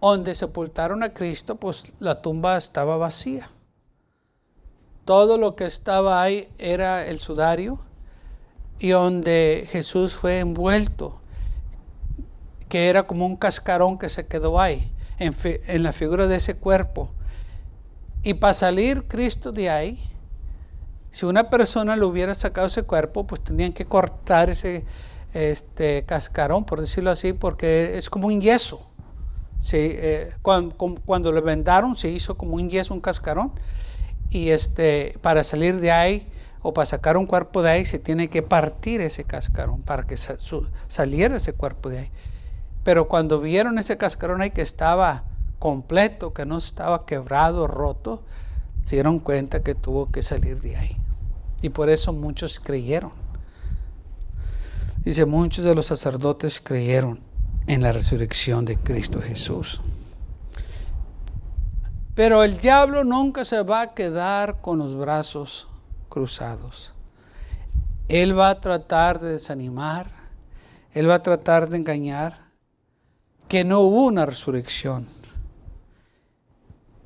donde 0.00 0.36
sepultaron 0.36 1.02
a 1.02 1.12
Cristo, 1.12 1.56
pues 1.56 1.92
la 1.98 2.22
tumba 2.22 2.56
estaba 2.56 2.96
vacía. 2.96 3.50
Todo 5.04 5.36
lo 5.36 5.56
que 5.56 5.66
estaba 5.66 6.22
ahí 6.22 6.48
era 6.58 7.04
el 7.04 7.18
sudario 7.18 7.80
y 8.78 8.90
donde 8.90 9.66
Jesús 9.72 10.14
fue 10.14 10.38
envuelto, 10.38 11.20
que 12.68 12.88
era 12.88 13.08
como 13.08 13.26
un 13.26 13.36
cascarón 13.36 13.98
que 13.98 14.08
se 14.08 14.28
quedó 14.28 14.60
ahí, 14.60 14.92
en, 15.18 15.34
en 15.42 15.82
la 15.82 15.92
figura 15.92 16.28
de 16.28 16.36
ese 16.36 16.56
cuerpo 16.56 17.10
y 18.24 18.32
para 18.32 18.54
salir 18.54 19.06
Cristo 19.06 19.52
de 19.52 19.68
ahí, 19.68 19.98
si 21.10 21.26
una 21.26 21.50
persona 21.50 21.94
le 21.94 22.06
hubiera 22.06 22.34
sacado 22.34 22.68
ese 22.68 22.82
cuerpo, 22.82 23.26
pues 23.26 23.42
tenían 23.42 23.72
que 23.74 23.84
cortar 23.84 24.48
ese 24.48 24.84
este, 25.34 26.04
cascarón, 26.04 26.64
por 26.64 26.80
decirlo 26.80 27.10
así, 27.10 27.32
porque 27.32 27.98
es 27.98 28.08
como 28.08 28.28
un 28.28 28.40
yeso. 28.40 28.80
Eh, 29.72 30.32
cuando, 30.42 30.74
cuando, 31.04 31.32
lo 31.32 31.40
vendaron 31.40 31.96
se 31.96 32.10
hizo 32.10 32.36
como 32.36 32.54
un 32.54 32.70
yeso, 32.70 32.94
un 32.94 33.00
cascarón. 33.00 33.52
Y 34.30 34.50
este, 34.50 35.18
para 35.20 35.44
salir 35.44 35.80
de 35.80 35.90
ahí 35.90 36.28
o 36.62 36.72
para 36.72 36.86
sacar 36.86 37.16
un 37.16 37.26
cuerpo 37.26 37.62
de 37.62 37.70
ahí 37.70 37.84
se 37.84 37.98
tiene 37.98 38.28
que 38.28 38.42
partir 38.42 39.00
ese 39.00 39.24
cascarón 39.24 39.82
para 39.82 40.06
que 40.06 40.16
saliera 40.16 41.36
ese 41.36 41.52
cuerpo 41.52 41.90
de 41.90 41.98
ahí. 41.98 42.10
Pero 42.84 43.08
cuando 43.08 43.40
vieron 43.40 43.78
ese 43.78 43.96
cascarón 43.96 44.40
ahí 44.42 44.50
que 44.50 44.62
estaba 44.62 45.24
completo, 45.58 46.32
que 46.32 46.46
no 46.46 46.58
estaba 46.58 47.06
quebrado, 47.06 47.66
roto, 47.66 48.22
se 48.84 48.96
dieron 48.96 49.18
cuenta 49.18 49.62
que 49.62 49.74
tuvo 49.74 50.10
que 50.10 50.22
salir 50.22 50.60
de 50.60 50.76
ahí. 50.76 50.96
Y 51.62 51.70
por 51.70 51.88
eso 51.88 52.12
muchos 52.12 52.60
creyeron. 52.60 53.23
Dice, 55.04 55.26
muchos 55.26 55.64
de 55.64 55.74
los 55.74 55.86
sacerdotes 55.86 56.60
creyeron 56.60 57.20
en 57.66 57.82
la 57.82 57.92
resurrección 57.92 58.64
de 58.64 58.76
Cristo 58.78 59.20
Jesús. 59.20 59.82
Pero 62.14 62.42
el 62.42 62.58
diablo 62.58 63.04
nunca 63.04 63.44
se 63.44 63.62
va 63.62 63.82
a 63.82 63.94
quedar 63.94 64.60
con 64.60 64.78
los 64.78 64.94
brazos 64.94 65.68
cruzados. 66.08 66.94
Él 68.08 68.38
va 68.38 68.50
a 68.50 68.60
tratar 68.60 69.20
de 69.20 69.32
desanimar, 69.32 70.10
él 70.92 71.10
va 71.10 71.16
a 71.16 71.22
tratar 71.22 71.68
de 71.68 71.76
engañar 71.76 72.38
que 73.48 73.64
no 73.64 73.80
hubo 73.80 74.06
una 74.06 74.24
resurrección. 74.24 75.06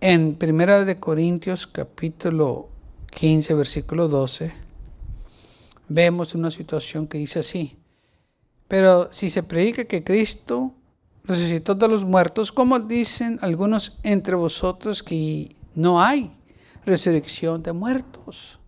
En 0.00 0.36
Primera 0.36 0.84
de 0.84 1.00
Corintios 1.00 1.66
capítulo 1.66 2.68
15 3.10 3.54
versículo 3.54 4.08
12 4.08 4.52
vemos 5.88 6.34
una 6.34 6.50
situación 6.50 7.06
que 7.06 7.18
dice 7.18 7.40
así: 7.40 7.77
Pero 8.68 9.12
si 9.12 9.30
se 9.30 9.42
predica 9.42 9.84
que 9.84 10.04
Cristo 10.04 10.72
resucitó 11.24 11.74
de 11.74 11.88
los 11.88 12.04
muertos, 12.04 12.52
como 12.52 12.78
dicen 12.78 13.38
algunos 13.42 13.98
entre 14.02 14.34
vosotros 14.34 15.02
que 15.02 15.54
no 15.74 16.02
hay 16.02 16.32
resurrección 16.84 17.62
de 17.62 17.72
muertos. 17.72 18.58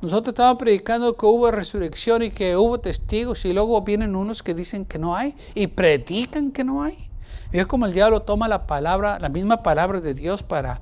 Nosotros 0.00 0.32
estamos 0.32 0.58
predicando 0.58 1.16
que 1.16 1.26
hubo 1.26 1.50
resurrección 1.50 2.22
y 2.22 2.30
que 2.30 2.56
hubo 2.56 2.78
testigos 2.78 3.44
y 3.44 3.52
luego 3.52 3.80
vienen 3.82 4.14
unos 4.14 4.42
que 4.42 4.54
dicen 4.54 4.84
que 4.84 4.98
no 4.98 5.16
hay 5.16 5.34
y 5.54 5.68
predican 5.68 6.50
que 6.52 6.64
no 6.64 6.82
hay. 6.82 6.96
Y 7.52 7.58
es 7.58 7.66
como 7.66 7.86
el 7.86 7.94
diablo 7.94 8.22
toma 8.22 8.46
la 8.46 8.66
palabra, 8.66 9.18
la 9.18 9.28
misma 9.28 9.62
palabra 9.62 10.00
de 10.00 10.14
Dios 10.14 10.42
para 10.42 10.80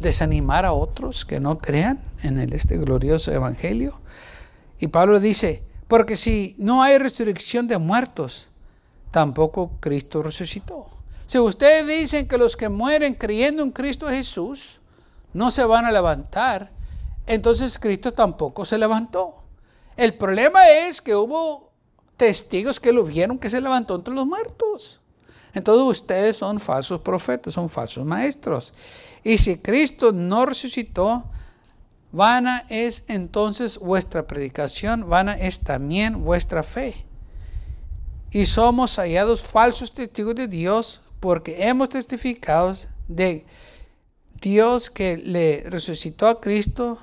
desanimar 0.00 0.64
a 0.64 0.72
otros 0.72 1.24
que 1.24 1.40
no 1.40 1.58
crean 1.58 2.00
en 2.22 2.38
este 2.52 2.76
glorioso 2.76 3.32
evangelio. 3.32 4.00
Y 4.80 4.88
Pablo 4.88 5.20
dice, 5.20 5.62
porque 5.92 6.16
si 6.16 6.54
no 6.56 6.82
hay 6.82 6.96
resurrección 6.96 7.68
de 7.68 7.76
muertos, 7.76 8.48
tampoco 9.10 9.72
Cristo 9.78 10.22
resucitó. 10.22 10.86
Si 11.26 11.38
ustedes 11.38 11.86
dicen 11.86 12.26
que 12.26 12.38
los 12.38 12.56
que 12.56 12.70
mueren 12.70 13.12
creyendo 13.12 13.62
en 13.62 13.70
Cristo 13.70 14.08
Jesús 14.08 14.80
no 15.34 15.50
se 15.50 15.62
van 15.66 15.84
a 15.84 15.92
levantar, 15.92 16.70
entonces 17.26 17.78
Cristo 17.78 18.10
tampoco 18.10 18.64
se 18.64 18.78
levantó. 18.78 19.36
El 19.94 20.14
problema 20.14 20.66
es 20.70 21.02
que 21.02 21.14
hubo 21.14 21.70
testigos 22.16 22.80
que 22.80 22.90
lo 22.90 23.04
vieron 23.04 23.38
que 23.38 23.50
se 23.50 23.60
levantó 23.60 23.94
entre 23.94 24.14
los 24.14 24.24
muertos. 24.24 24.98
Entonces 25.52 26.00
ustedes 26.00 26.38
son 26.38 26.58
falsos 26.58 27.02
profetas, 27.02 27.52
son 27.52 27.68
falsos 27.68 28.06
maestros. 28.06 28.72
Y 29.22 29.36
si 29.36 29.58
Cristo 29.58 30.10
no 30.10 30.46
resucitó, 30.46 31.24
vana 32.12 32.66
es 32.68 33.04
entonces 33.08 33.78
vuestra 33.78 34.26
predicación, 34.26 35.08
vana 35.08 35.34
es 35.34 35.60
también 35.60 36.22
vuestra 36.22 36.62
fe 36.62 37.06
y 38.30 38.46
somos 38.46 38.96
hallados 38.96 39.42
falsos 39.42 39.92
testigos 39.92 40.34
de 40.34 40.48
Dios 40.48 41.02
porque 41.20 41.68
hemos 41.68 41.90
testificado 41.90 42.74
de 43.06 43.46
Dios 44.40 44.90
que 44.90 45.18
le 45.18 45.64
resucitó 45.68 46.26
a 46.26 46.40
Cristo, 46.40 46.98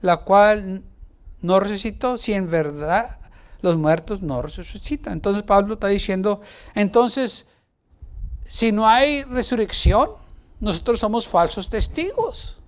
la 0.00 0.18
cual 0.18 0.82
no 1.42 1.60
resucitó, 1.60 2.16
si 2.16 2.32
en 2.32 2.50
verdad 2.50 3.18
los 3.60 3.76
muertos 3.76 4.22
no 4.22 4.40
resucitan. 4.42 5.14
Entonces 5.14 5.42
Pablo 5.42 5.74
está 5.74 5.88
diciendo, 5.88 6.40
entonces, 6.74 7.48
si 8.44 8.72
no 8.72 8.88
hay 8.88 9.24
resurrección, 9.24 10.10
nosotros 10.60 11.00
somos 11.00 11.28
falsos 11.28 11.68
testigos. 11.68 12.60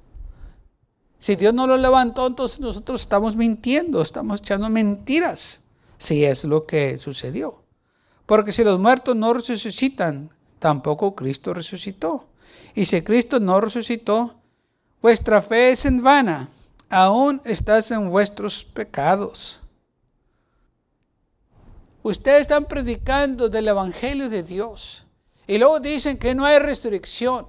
Si 1.26 1.34
Dios 1.34 1.52
no 1.52 1.66
lo 1.66 1.76
levantó, 1.76 2.28
entonces 2.28 2.60
nosotros 2.60 3.00
estamos 3.00 3.34
mintiendo, 3.34 4.00
estamos 4.00 4.38
echando 4.38 4.70
mentiras, 4.70 5.60
si 5.98 6.24
es 6.24 6.44
lo 6.44 6.66
que 6.66 6.98
sucedió. 6.98 7.64
Porque 8.26 8.52
si 8.52 8.62
los 8.62 8.78
muertos 8.78 9.16
no 9.16 9.34
resucitan, 9.34 10.30
tampoco 10.60 11.16
Cristo 11.16 11.52
resucitó. 11.52 12.28
Y 12.76 12.84
si 12.84 13.02
Cristo 13.02 13.40
no 13.40 13.60
resucitó, 13.60 14.36
vuestra 15.02 15.42
fe 15.42 15.72
es 15.72 15.84
en 15.84 16.00
vana, 16.00 16.48
aún 16.90 17.42
estás 17.44 17.90
en 17.90 18.08
vuestros 18.08 18.62
pecados. 18.62 19.62
Ustedes 22.04 22.42
están 22.42 22.66
predicando 22.66 23.48
del 23.48 23.66
Evangelio 23.66 24.28
de 24.28 24.44
Dios 24.44 25.04
y 25.48 25.58
luego 25.58 25.80
dicen 25.80 26.18
que 26.18 26.36
no 26.36 26.44
hay 26.44 26.60
resurrección. 26.60 27.48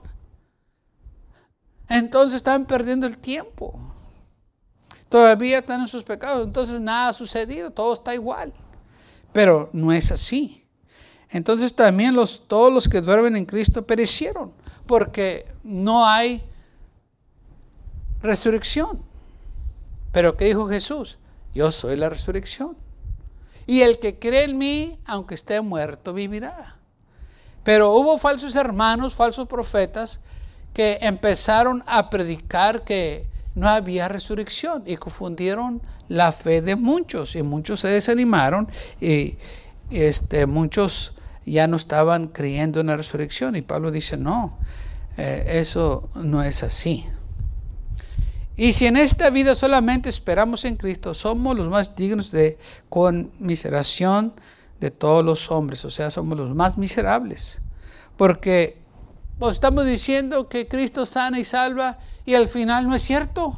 Entonces 1.89 2.38
están 2.38 2.65
perdiendo 2.65 3.08
el 3.08 3.17
tiempo. 3.17 3.80
Todavía 5.10 5.60
están 5.60 5.82
en 5.82 5.88
sus 5.88 6.04
pecados, 6.04 6.45
entonces 6.45 6.82
nada 6.82 7.10
ha 7.10 7.13
sucedido, 7.13 7.71
todo 7.71 7.93
está 7.93 8.13
igual. 8.13 8.54
Pero 9.32 9.69
no 9.71 9.93
es 9.93 10.12
así. 10.12 10.67
Entonces 11.30 11.73
también 11.73 12.15
todos 12.47 12.73
los 12.73 12.88
que 12.88 13.02
duermen 13.02 13.36
en 13.36 13.45
Cristo 13.45 13.86
perecieron, 13.86 14.54
porque 14.86 15.45
no 15.63 16.06
hay 16.06 16.43
resurrección. 18.21 19.04
Pero 20.12 20.36
¿qué 20.36 20.45
dijo 20.45 20.67
Jesús? 20.67 21.19
Yo 21.54 21.71
soy 21.71 21.95
la 21.95 22.10
resurrección. 22.10 22.78
Y 23.65 23.82
el 23.82 24.00
que 24.00 24.17
cree 24.17 24.45
en 24.45 24.58
mí, 24.58 25.00
aunque 25.06 25.36
esté 25.36 25.60
muerto, 25.62 26.13
vivirá. 26.13 26.78
Pero 27.63 27.91
hubo 27.91 28.17
falsos 28.17 28.56
hermanos, 28.56 29.13
falsos 29.13 29.47
profetas, 29.47 30.21
que 30.78 31.00
empezaron 31.02 31.84
a 31.88 32.08
predicar 32.12 32.84
que 32.84 33.26
no 33.56 33.68
había 33.68 34.08
resurrección 34.08 34.84
y 34.86 34.96
confundieron 34.98 35.82
la 36.08 36.32
fe 36.32 36.62
de 36.62 36.76
muchos 36.76 37.36
y 37.36 37.42
muchos 37.42 37.80
se 37.80 37.88
desanimaron 37.88 38.70
y 39.02 39.38
este, 39.90 40.46
muchos 40.46 41.16
ya 41.48 41.66
no 41.66 41.78
estaban 41.78 42.28
creyendo 42.28 42.80
en 42.80 42.86
la 42.86 42.96
resurrección. 42.96 43.56
Y 43.56 43.63
Pablo 43.63 43.90
dice, 43.90 44.18
no, 44.18 44.60
eh, 45.18 45.46
eso 45.48 46.12
no 46.13 46.44
es 46.44 46.62
así. 46.62 47.08
Y 48.56 48.74
si 48.74 48.86
en 48.86 48.98
esta 48.98 49.32
vida 49.32 49.56
solamente 49.56 50.10
esperamos 50.10 50.63
en 50.63 50.76
Cristo, 50.76 51.16
somos 51.16 51.58
los 51.58 51.70
más 51.70 51.96
dignos 51.96 52.30
de 52.30 52.60
conmiseración 52.90 54.32
de 54.80 54.92
todos 54.92 55.26
los 55.26 55.50
hombres, 55.50 55.84
o 55.86 55.90
sea, 55.90 56.12
somos 56.12 56.38
los 56.38 56.54
más 56.54 56.78
miserables. 56.78 57.63
Porque 58.16 58.78
estamos 59.52 59.86
diciendo 59.86 60.50
que 60.50 60.67
Cristo 60.67 61.06
sana 61.06 61.39
y 61.39 61.45
salva 61.45 62.00
y 62.26 62.36
al 62.36 62.47
final 62.47 62.88
no 62.88 62.95
es 62.95 63.04
cierto. 63.04 63.56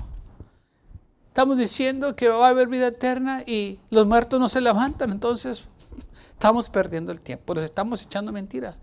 Estamos 1.28 1.58
diciendo 1.58 2.16
que 2.16 2.28
va 2.28 2.48
a 2.48 2.50
haber 2.50 2.68
vida 2.68 2.88
eterna 2.88 3.44
y 3.46 3.80
los 3.90 4.06
muertos 4.06 4.40
no 4.40 4.50
se 4.50 4.62
levantan, 4.62 5.12
entonces 5.12 5.64
Estamos 6.40 6.70
perdiendo 6.70 7.12
el 7.12 7.20
tiempo, 7.20 7.54
les 7.54 7.66
estamos 7.66 8.02
echando 8.02 8.32
mentiras. 8.32 8.80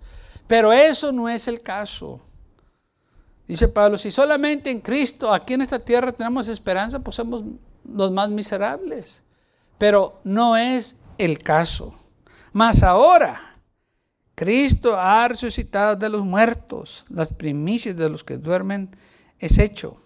Pero 0.46 0.74
eso 0.74 1.10
no 1.10 1.26
es 1.26 1.48
el 1.48 1.62
caso. 1.62 2.20
Dice 3.48 3.66
Pablo, 3.66 3.96
si 3.96 4.12
solamente 4.12 4.70
en 4.70 4.80
Cristo, 4.80 5.32
aquí 5.32 5.54
en 5.54 5.62
esta 5.62 5.78
tierra 5.78 6.12
tenemos 6.12 6.48
esperanza, 6.48 6.98
pues 6.98 7.16
somos 7.16 7.44
los 7.82 8.10
más 8.10 8.28
miserables. 8.28 9.22
Pero 9.78 10.20
no 10.22 10.54
es 10.54 10.96
el 11.16 11.42
caso. 11.42 11.94
Mas 12.52 12.82
ahora, 12.82 13.45
Cristo 14.36 15.00
ha 15.00 15.26
resucitado 15.28 15.96
de 15.96 16.10
los 16.10 16.22
muertos, 16.22 17.06
las 17.08 17.32
primicias 17.32 17.96
de 17.96 18.10
los 18.10 18.22
que 18.22 18.36
duermen 18.36 18.94
es 19.38 19.58
hecho. 19.58 19.96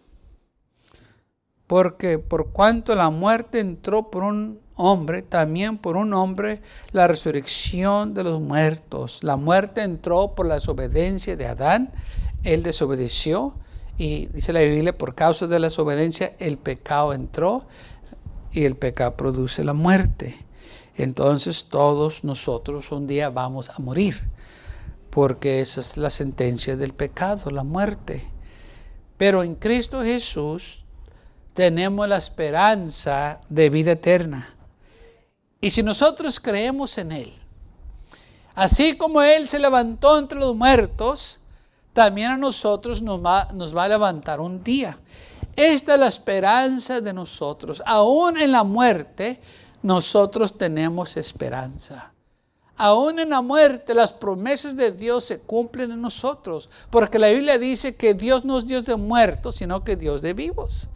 Porque 1.67 2.21
por 2.21 2.53
cuanto 2.53 2.95
la 2.95 3.11
muerte 3.11 3.59
entró 3.59 4.09
por 4.09 4.23
un 4.23 4.61
hombre, 4.77 5.23
también 5.23 5.79
por 5.79 5.97
un 5.97 6.15
hombre, 6.15 6.63
la 6.93 7.09
resurrección 7.09 8.15
de 8.15 8.23
los 8.23 8.41
muertos. 8.41 9.25
La 9.25 9.37
muerte 9.37 9.83
entró 9.83 10.37
por 10.37 10.47
la 10.47 10.55
desobediencia 10.55 11.37
de 11.37 11.47
Adán, 11.47 11.91
él 12.45 12.63
desobedeció 12.63 13.55
y 13.99 14.27
dice 14.27 14.53
la 14.53 14.61
Biblia, 14.61 14.97
por 14.97 15.17
causa 15.17 15.49
de 15.49 15.59
la 15.59 15.67
desobediencia 15.67 16.35
el 16.39 16.57
pecado 16.57 17.13
entró 17.15 17.67
y 18.53 18.63
el 18.63 18.77
pecado 18.77 19.17
produce 19.17 19.65
la 19.65 19.75
muerte. 19.75 20.37
Entonces 21.03 21.65
todos 21.65 22.25
nosotros 22.25 22.93
un 22.93 23.07
día 23.07 23.31
vamos 23.31 23.71
a 23.71 23.79
morir, 23.79 24.21
porque 25.11 25.61
esa 25.61 25.81
es 25.81 25.97
la 25.97 26.11
sentencia 26.11 26.77
del 26.77 26.93
pecado, 26.93 27.51
la 27.51 27.65
muerte. 27.65 28.27
Pero 29.17 29.43
en 29.43 29.55
Cristo 29.55 30.03
Jesús 30.03 30.85
tenemos 31.55 32.09
la 32.09 32.17
esperanza 32.17 33.41
de 33.49 33.71
vida 33.71 33.93
eterna. 33.93 34.55
Y 35.61 35.71
si 35.71 35.83
nosotros 35.83 36.41
creemos 36.41 36.97
en 36.99 37.13
Él, 37.13 37.33
así 38.55 38.97
como 38.97 39.23
Él 39.23 39.49
se 39.49 39.59
levantó 39.59 40.19
entre 40.19 40.39
los 40.39 40.55
muertos, 40.55 41.41
también 41.93 42.31
a 42.31 42.37
nosotros 42.37 43.03
nos 43.03 43.25
va, 43.25 43.49
a 43.49 43.89
levantar 43.89 44.41
un 44.41 44.63
día. 44.63 44.99
Esta 45.57 45.95
es 45.95 46.01
la 46.01 46.07
esperanza 46.07 47.01
de 47.01 47.13
nosotros. 47.13 47.83
Aún 47.85 48.41
en 48.41 48.53
la 48.53 48.65
muerte, 48.65 49.41
nosotros 49.83 50.57
tenemos 50.57 51.17
esperanza. 51.17 52.13
Aún 52.77 53.19
en 53.19 53.31
la 53.31 53.43
muerte, 53.43 53.95
las 53.95 54.13
promesas 54.13 54.75
de 54.75 54.91
Dios 54.91 55.25
se 55.25 55.39
cumplen 55.39 55.93
en 55.93 56.01
nosotros. 56.01 56.71
Porque 56.89 57.19
la 57.19 57.29
Biblia 57.29 57.59
dice 57.59 57.95
que 57.95 58.15
Dios 58.15 58.45
no 58.45 58.59
es 58.59 58.67
Dios 58.67 58.85
de 58.87 58.97
muertos, 58.97 59.57
sino 59.57 59.85
que 59.85 59.97
Dios 59.97 60.23
de 60.23 60.33
vivos. 60.33 60.89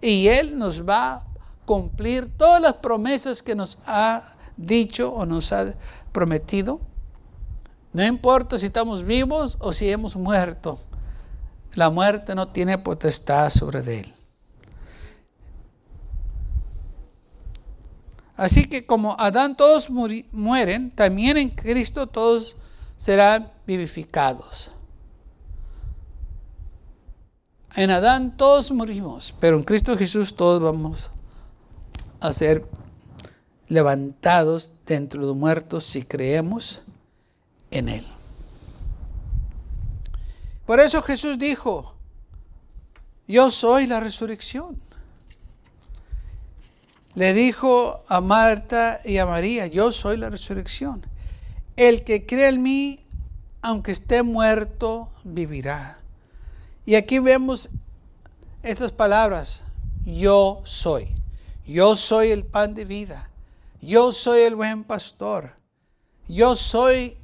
Y 0.00 0.26
Él 0.26 0.58
nos 0.58 0.88
va 0.88 1.12
a 1.12 1.24
cumplir 1.64 2.36
todas 2.36 2.60
las 2.60 2.74
promesas 2.74 3.42
que 3.42 3.54
nos 3.54 3.78
ha 3.86 4.36
dicho 4.56 5.12
o 5.12 5.24
nos 5.26 5.52
ha 5.52 5.74
prometido. 6.12 6.80
No 7.92 8.04
importa 8.04 8.58
si 8.58 8.66
estamos 8.66 9.04
vivos 9.04 9.56
o 9.60 9.72
si 9.72 9.90
hemos 9.90 10.16
muerto. 10.16 10.78
La 11.74 11.90
muerte 11.90 12.34
no 12.34 12.48
tiene 12.48 12.78
potestad 12.78 13.50
sobre 13.50 14.00
él. 14.00 14.12
Así 18.38 18.66
que 18.66 18.86
como 18.86 19.16
Adán 19.18 19.56
todos 19.56 19.90
mueren, 19.90 20.92
también 20.92 21.36
en 21.36 21.50
Cristo 21.50 22.06
todos 22.06 22.54
serán 22.96 23.50
vivificados. 23.66 24.70
En 27.74 27.90
Adán 27.90 28.36
todos 28.36 28.70
morimos, 28.70 29.34
pero 29.40 29.56
en 29.56 29.64
Cristo 29.64 29.98
Jesús 29.98 30.36
todos 30.36 30.62
vamos 30.62 31.10
a 32.20 32.32
ser 32.32 32.64
levantados 33.66 34.70
dentro 34.86 35.26
de 35.26 35.34
muertos 35.34 35.84
si 35.84 36.02
creemos 36.02 36.84
en 37.72 37.88
Él. 37.88 38.06
Por 40.64 40.78
eso 40.78 41.02
Jesús 41.02 41.36
dijo, 41.40 41.92
yo 43.26 43.50
soy 43.50 43.88
la 43.88 43.98
resurrección. 43.98 44.80
Le 47.18 47.34
dijo 47.34 48.04
a 48.06 48.20
Marta 48.20 49.00
y 49.04 49.18
a 49.18 49.26
María, 49.26 49.66
yo 49.66 49.90
soy 49.90 50.16
la 50.16 50.30
resurrección. 50.30 51.04
El 51.74 52.04
que 52.04 52.24
cree 52.24 52.46
en 52.46 52.62
mí, 52.62 53.00
aunque 53.60 53.90
esté 53.90 54.22
muerto, 54.22 55.08
vivirá. 55.24 55.98
Y 56.86 56.94
aquí 56.94 57.18
vemos 57.18 57.70
estas 58.62 58.92
palabras, 58.92 59.64
yo 60.04 60.62
soy. 60.62 61.08
Yo 61.66 61.96
soy 61.96 62.30
el 62.30 62.44
pan 62.44 62.76
de 62.76 62.84
vida. 62.84 63.28
Yo 63.80 64.12
soy 64.12 64.42
el 64.42 64.54
buen 64.54 64.84
pastor. 64.84 65.56
Yo 66.28 66.54
soy 66.54 67.16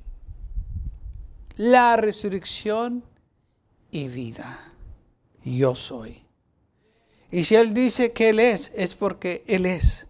la 1.55 1.97
resurrección 1.99 3.05
y 3.93 4.09
vida. 4.09 4.59
Yo 5.45 5.77
soy. 5.77 6.24
Y 7.35 7.43
si 7.43 7.57
Él 7.57 7.75
dice 7.75 8.13
que 8.13 8.29
Él 8.29 8.39
es, 8.39 8.71
es 8.77 8.95
porque 8.95 9.43
Él 9.49 9.67
es. 9.67 10.07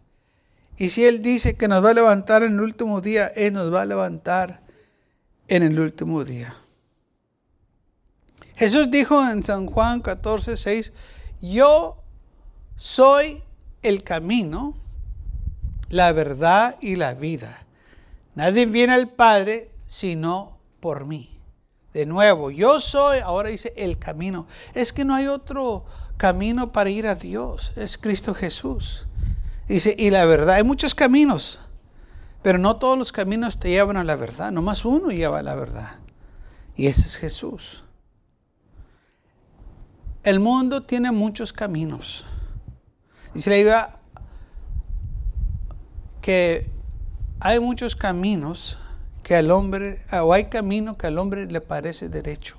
Y 0.77 0.91
si 0.91 1.07
Él 1.07 1.23
dice 1.23 1.57
que 1.57 1.69
nos 1.69 1.83
va 1.83 1.93
a 1.93 1.95
levantar 1.95 2.43
en 2.43 2.53
el 2.53 2.61
último 2.61 3.01
día, 3.01 3.29
Él 3.29 3.55
nos 3.55 3.73
va 3.73 3.81
a 3.81 3.87
levantar 3.87 4.61
en 5.49 5.63
el 5.63 5.81
último 5.81 6.23
día. 6.23 6.55
Jesús 8.57 8.91
dijo 8.91 9.27
en 9.27 9.43
San 9.43 9.65
Juan 9.65 10.03
14, 10.03 10.59
6, 10.59 10.93
yo 11.41 11.97
soy 12.77 13.43
el 13.81 14.03
camino, 14.03 14.75
la 15.89 16.13
verdad 16.13 16.77
y 16.83 16.97
la 16.97 17.15
vida. 17.15 17.65
Nadie 18.35 18.67
viene 18.67 18.93
al 18.93 19.09
Padre 19.09 19.71
sino 19.87 20.59
por 20.79 21.07
mí. 21.07 21.31
De 21.95 22.05
nuevo, 22.05 22.51
yo 22.51 22.83
soy, 22.83 23.21
ahora 23.21 23.49
dice 23.49 23.73
el 23.79 23.99
camino. 23.99 24.47
Es 24.75 24.93
que 24.93 25.07
no 25.07 25.15
hay 25.15 25.29
otro 25.29 25.87
camino 26.17 26.73
para 26.73 26.91
ir 26.91 27.07
a 27.07 27.15
Dios. 27.15 27.73
Es 27.77 27.99
Cristo 27.99 28.35
Jesús. 28.35 29.07
Dice, 29.69 29.95
y 29.99 30.11
la 30.11 30.25
verdad, 30.25 30.57
hay 30.57 30.65
muchos 30.65 30.95
caminos, 30.95 31.61
pero 32.43 32.59
no 32.59 32.77
todos 32.77 32.99
los 32.99 33.13
caminos 33.13 33.59
te 33.59 33.71
llevan 33.71 33.97
a 33.97 34.05
la 34.05 34.17
verdad. 34.17 34.53
Nomás 34.53 34.85
uno 34.85 35.11
lleva 35.11 35.39
a 35.39 35.43
la 35.43 35.55
verdad. 35.55 35.97
Y 36.77 36.87
ese 36.87 37.03
es 37.03 37.17
Jesús. 37.17 37.85
El 40.23 40.41
mundo 40.41 40.83
tiene 40.83 41.13
muchos 41.13 41.53
caminos. 41.53 42.25
Dice 43.35 43.51
la 43.51 43.57
Biblia 43.57 43.89
que 46.21 46.71
hay 47.41 47.61
muchos 47.61 47.97
caminos 47.97 48.79
que 49.23 49.35
al 49.37 49.51
hombre, 49.51 49.99
o 50.13 50.33
hay 50.33 50.45
camino 50.45 50.97
que 50.97 51.07
al 51.07 51.19
hombre 51.19 51.47
le 51.47 51.61
parece 51.61 52.09
derecho, 52.09 52.57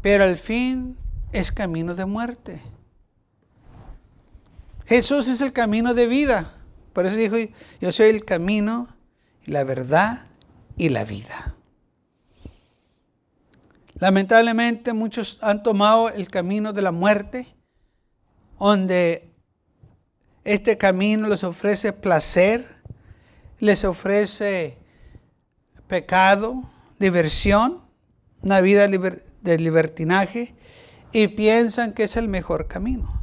pero 0.00 0.24
al 0.24 0.38
fin 0.38 0.96
es 1.32 1.52
camino 1.52 1.94
de 1.94 2.04
muerte. 2.06 2.60
Jesús 4.86 5.28
es 5.28 5.40
el 5.40 5.52
camino 5.52 5.94
de 5.94 6.06
vida. 6.06 6.52
Por 6.92 7.06
eso 7.06 7.16
dijo, 7.16 7.36
yo 7.80 7.92
soy 7.92 8.08
el 8.08 8.24
camino, 8.24 8.88
la 9.46 9.62
verdad 9.64 10.26
y 10.76 10.88
la 10.88 11.04
vida. 11.04 11.54
Lamentablemente 13.94 14.92
muchos 14.92 15.38
han 15.42 15.62
tomado 15.62 16.08
el 16.08 16.28
camino 16.28 16.72
de 16.72 16.82
la 16.82 16.90
muerte, 16.90 17.46
donde 18.58 19.30
este 20.42 20.78
camino 20.78 21.28
les 21.28 21.44
ofrece 21.44 21.92
placer, 21.92 22.66
les 23.58 23.84
ofrece 23.84 24.78
pecado, 25.86 26.62
diversión, 26.98 27.82
una 28.42 28.60
vida 28.60 28.88
de 28.88 29.58
libertinaje 29.58 30.54
y 31.12 31.28
piensan 31.28 31.92
que 31.92 32.04
es 32.04 32.16
el 32.16 32.28
mejor 32.28 32.66
camino. 32.66 33.20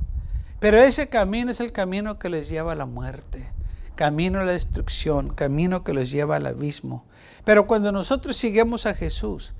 Pero 0.59 0.77
ese 0.77 1.07
camino 1.09 1.51
es 1.51 1.59
el 1.59 1.71
camino 1.71 2.17
que 2.17 2.29
les 2.29 2.49
lleva 2.49 2.71
a 2.71 2.75
la 2.75 2.85
muerte, 2.85 3.51
camino 3.95 4.39
a 4.39 4.43
la 4.43 4.53
destrucción, 4.53 5.29
camino 5.29 5.83
que 5.83 5.93
los 5.93 6.09
lleva 6.09 6.37
al 6.37 6.47
abismo. 6.47 7.05
Pero 7.45 7.67
cuando 7.67 7.91
nosotros 7.91 8.35
seguimos 8.37 8.85
a 8.85 8.95
Jesús, 8.95 9.53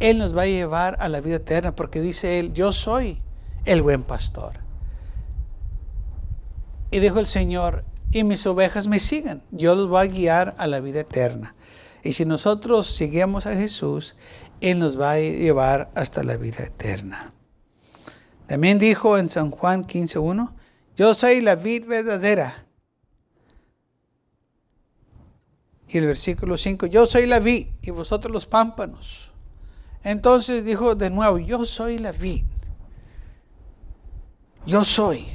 Él 0.00 0.18
nos 0.18 0.36
va 0.36 0.42
a 0.42 0.46
llevar 0.46 0.96
a 1.00 1.08
la 1.08 1.20
vida 1.20 1.36
eterna 1.36 1.76
porque 1.76 2.00
dice 2.00 2.38
Él, 2.38 2.54
yo 2.54 2.72
soy 2.72 3.20
el 3.64 3.82
buen 3.82 4.02
pastor. 4.02 4.60
Y 6.90 7.00
dijo 7.00 7.20
el 7.20 7.26
Señor, 7.26 7.84
y 8.10 8.24
mis 8.24 8.46
ovejas 8.46 8.86
me 8.86 9.00
siguen, 9.00 9.42
yo 9.50 9.74
los 9.74 9.88
voy 9.88 10.06
a 10.06 10.10
guiar 10.10 10.54
a 10.56 10.66
la 10.66 10.80
vida 10.80 11.00
eterna. 11.00 11.54
Y 12.02 12.14
si 12.14 12.24
nosotros 12.24 12.86
seguimos 12.86 13.44
a 13.44 13.54
Jesús, 13.54 14.16
Él 14.62 14.78
nos 14.78 14.98
va 14.98 15.12
a 15.12 15.18
llevar 15.18 15.90
hasta 15.94 16.22
la 16.22 16.38
vida 16.38 16.64
eterna. 16.64 17.34
También 18.48 18.78
dijo 18.78 19.18
en 19.18 19.28
San 19.28 19.50
Juan 19.50 19.84
15.1, 19.84 20.54
yo 20.96 21.12
soy 21.12 21.42
la 21.42 21.54
vid 21.54 21.86
verdadera. 21.86 22.64
Y 25.86 25.98
el 25.98 26.06
versículo 26.06 26.56
5, 26.56 26.86
yo 26.86 27.04
soy 27.04 27.26
la 27.26 27.40
vid 27.40 27.66
y 27.82 27.90
vosotros 27.90 28.32
los 28.32 28.46
pámpanos. 28.46 29.32
Entonces 30.02 30.64
dijo 30.64 30.94
de 30.94 31.10
nuevo, 31.10 31.38
yo 31.38 31.66
soy 31.66 31.98
la 31.98 32.10
vid. 32.10 32.46
Yo 34.64 34.82
soy. 34.82 35.28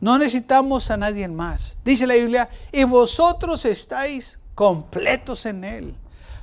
No 0.00 0.18
necesitamos 0.18 0.90
a 0.90 0.98
nadie 0.98 1.26
más. 1.28 1.78
Dice 1.82 2.06
la 2.06 2.14
Biblia, 2.14 2.50
y 2.70 2.84
vosotros 2.84 3.64
estáis 3.64 4.38
completos 4.54 5.46
en 5.46 5.64
Él. 5.64 5.96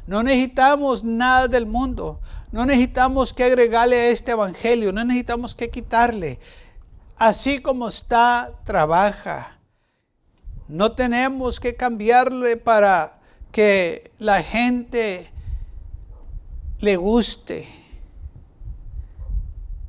No 0.08 0.24
necesitamos 0.24 1.04
nada 1.04 1.48
del 1.48 1.68
mundo. 1.68 2.20
No 2.52 2.66
necesitamos 2.66 3.34
que 3.34 3.44
agregarle 3.44 3.96
a 3.96 4.10
este 4.10 4.32
evangelio. 4.32 4.92
No 4.92 5.04
necesitamos 5.06 5.56
que 5.56 5.70
quitarle. 5.70 6.40
Así 7.18 7.62
como 7.62 7.88
está, 7.88 8.52
trabaja. 8.66 9.58
No 10.68 10.94
tenemos 10.94 11.60
que 11.60 11.76
cambiarle 11.76 12.58
para 12.58 13.20
que 13.52 14.12
la 14.20 14.42
gente 14.42 15.32
le 16.80 16.96
guste. 16.96 17.68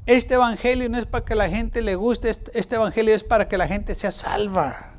Este 0.07 0.35
evangelio 0.35 0.89
no 0.89 0.99
es 0.99 1.07
para 1.07 1.25
que 1.25 1.37
la 1.37 1.49
gente 1.49 1.81
le 1.81 1.95
guste, 1.95 2.29
este, 2.29 2.75
evangelio 2.75 3.15
es 3.15 3.23
para 3.23 3.49
que 3.49 3.57
la 3.57 3.69
gente 3.69 3.95
sea 3.95 4.11
salva. 4.11 4.95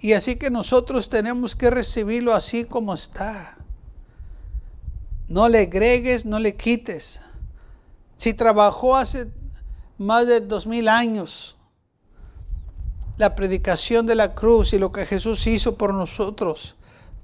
Y 0.00 0.14
así 0.14 0.36
que 0.36 0.50
nosotros 0.50 1.10
tenemos 1.10 1.54
que 1.54 1.70
recibirlo 1.70 2.34
así 2.34 2.64
como 2.64 2.94
está. 2.94 3.58
No 5.30 5.48
le 5.48 5.60
agregues, 5.60 6.26
no 6.26 6.40
le 6.40 6.56
quites. 6.56 7.20
Si 8.16 8.34
trabajó 8.34 8.96
hace 8.96 9.30
más 9.96 10.26
de 10.26 10.40
dos 10.40 10.66
mil 10.66 10.88
años 10.88 11.56
la 13.16 13.36
predicación 13.36 14.06
de 14.06 14.16
la 14.16 14.34
cruz 14.34 14.72
y 14.72 14.80
lo 14.80 14.90
que 14.90 15.06
Jesús 15.06 15.46
hizo 15.46 15.76
por 15.76 15.94
nosotros, 15.94 16.74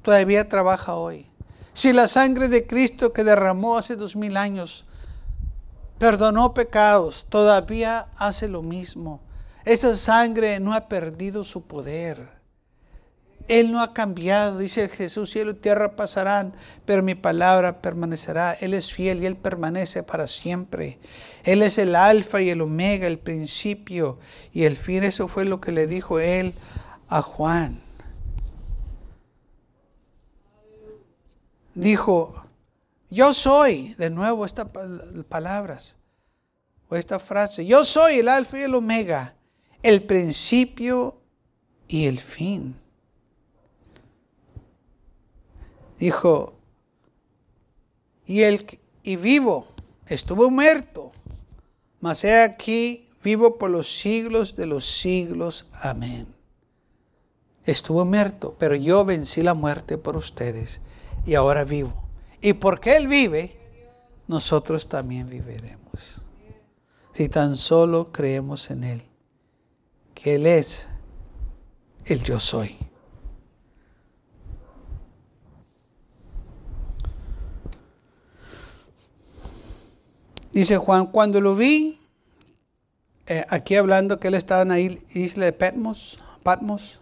todavía 0.03 0.49
trabaja 0.49 0.95
hoy. 0.95 1.27
Si 1.75 1.93
la 1.93 2.07
sangre 2.07 2.49
de 2.49 2.65
Cristo 2.65 3.13
que 3.13 3.25
derramó 3.25 3.77
hace 3.77 3.97
dos 3.97 4.15
mil 4.15 4.37
años 4.37 4.87
perdonó 5.99 6.55
pecados, 6.55 7.27
todavía 7.29 8.07
hace 8.17 8.47
lo 8.47 8.63
mismo. 8.63 9.21
Esa 9.65 9.97
sangre 9.97 10.61
no 10.61 10.75
ha 10.75 10.89
perdido 10.89 11.43
su 11.43 11.63
poder. 11.63 12.36
Él 13.49 13.71
no 13.71 13.81
ha 13.81 13.93
cambiado. 13.93 14.59
Dice 14.59 14.89
Jesús, 14.89 15.31
cielo 15.31 15.53
y 15.53 15.55
tierra 15.55 15.97
pasarán, 15.97 16.55
pero 16.85 17.03
mi 17.03 17.15
palabra 17.15 17.81
permanecerá. 17.81 18.53
Él 18.55 18.75
es 18.75 18.93
fiel 18.93 19.23
y 19.23 19.27
Él 19.27 19.37
permanece 19.37 20.03
para 20.03 20.27
siempre. 20.27 20.99
Él 21.45 21.63
es 21.63 21.79
el 21.79 21.95
alfa 21.95 22.43
y 22.43 22.51
el 22.51 22.61
omega, 22.61 23.07
el 23.07 23.19
principio 23.19 24.19
y 24.53 24.65
el 24.65 24.77
fin. 24.77 25.05
Eso 25.05 25.29
fue 25.29 25.45
lo 25.45 25.61
que 25.61 25.73
le 25.73 25.87
dijo 25.87 26.19
Él 26.19 26.53
a 27.09 27.23
Juan. 27.23 27.81
Dijo, 31.75 32.35
yo 33.11 33.35
soy, 33.35 33.95
de 33.95 34.11
nuevo 34.11 34.47
estas 34.47 34.69
palabras, 35.29 35.99
o 36.89 36.97
esta 36.97 37.19
frase, 37.19 37.67
yo 37.67 37.85
soy 37.85 38.21
el 38.21 38.29
alfa 38.29 38.59
y 38.59 38.63
el 38.63 38.75
omega, 38.75 39.35
el 39.83 40.03
principio 40.03 41.21
y 41.87 42.07
el 42.07 42.19
fin. 42.19 42.77
Dijo, 45.99 46.55
y, 48.27 48.43
el, 48.43 48.67
y 49.03 49.17
vivo, 49.17 49.67
estuvo 50.07 50.51
muerto, 50.51 51.13
mas 52.01 52.25
he 52.25 52.43
aquí 52.43 53.09
vivo 53.23 53.57
por 53.57 53.71
los 53.71 53.99
siglos 53.99 54.57
de 54.57 54.67
los 54.67 54.85
siglos. 54.85 55.67
Amén. 55.73 56.27
Estuvo 57.65 58.05
muerto, 58.05 58.55
pero 58.59 58.75
yo 58.75 59.05
vencí 59.05 59.43
la 59.43 59.55
muerte 59.55 59.99
por 59.99 60.17
ustedes 60.17 60.81
y 61.25 61.35
ahora 61.35 61.65
vivo. 61.65 61.93
Y 62.41 62.53
porque 62.53 62.97
Él 62.97 63.09
vive, 63.09 63.57
nosotros 64.29 64.89
también 64.89 65.29
viviremos. 65.29 66.23
Si 67.13 67.29
tan 67.29 67.57
solo 67.57 68.13
creemos 68.13 68.71
en 68.71 68.85
Él, 68.85 69.03
que 70.15 70.37
Él 70.37 70.47
es 70.47 70.87
el 72.05 72.23
yo 72.23 72.39
soy. 72.39 72.77
Dice 80.57 80.79
Juan, 80.79 81.09
cuando 81.09 81.39
lo 81.43 81.55
vi, 81.55 81.99
eh, 83.27 83.45
aquí 83.51 83.75
hablando 83.75 84.19
que 84.19 84.29
él 84.29 84.35
estaba 84.35 84.63
en 84.63 84.69
la 84.69 84.81
isla 84.81 85.45
de 85.45 85.53
Patmos, 85.53 86.19
Patmos, 86.43 86.99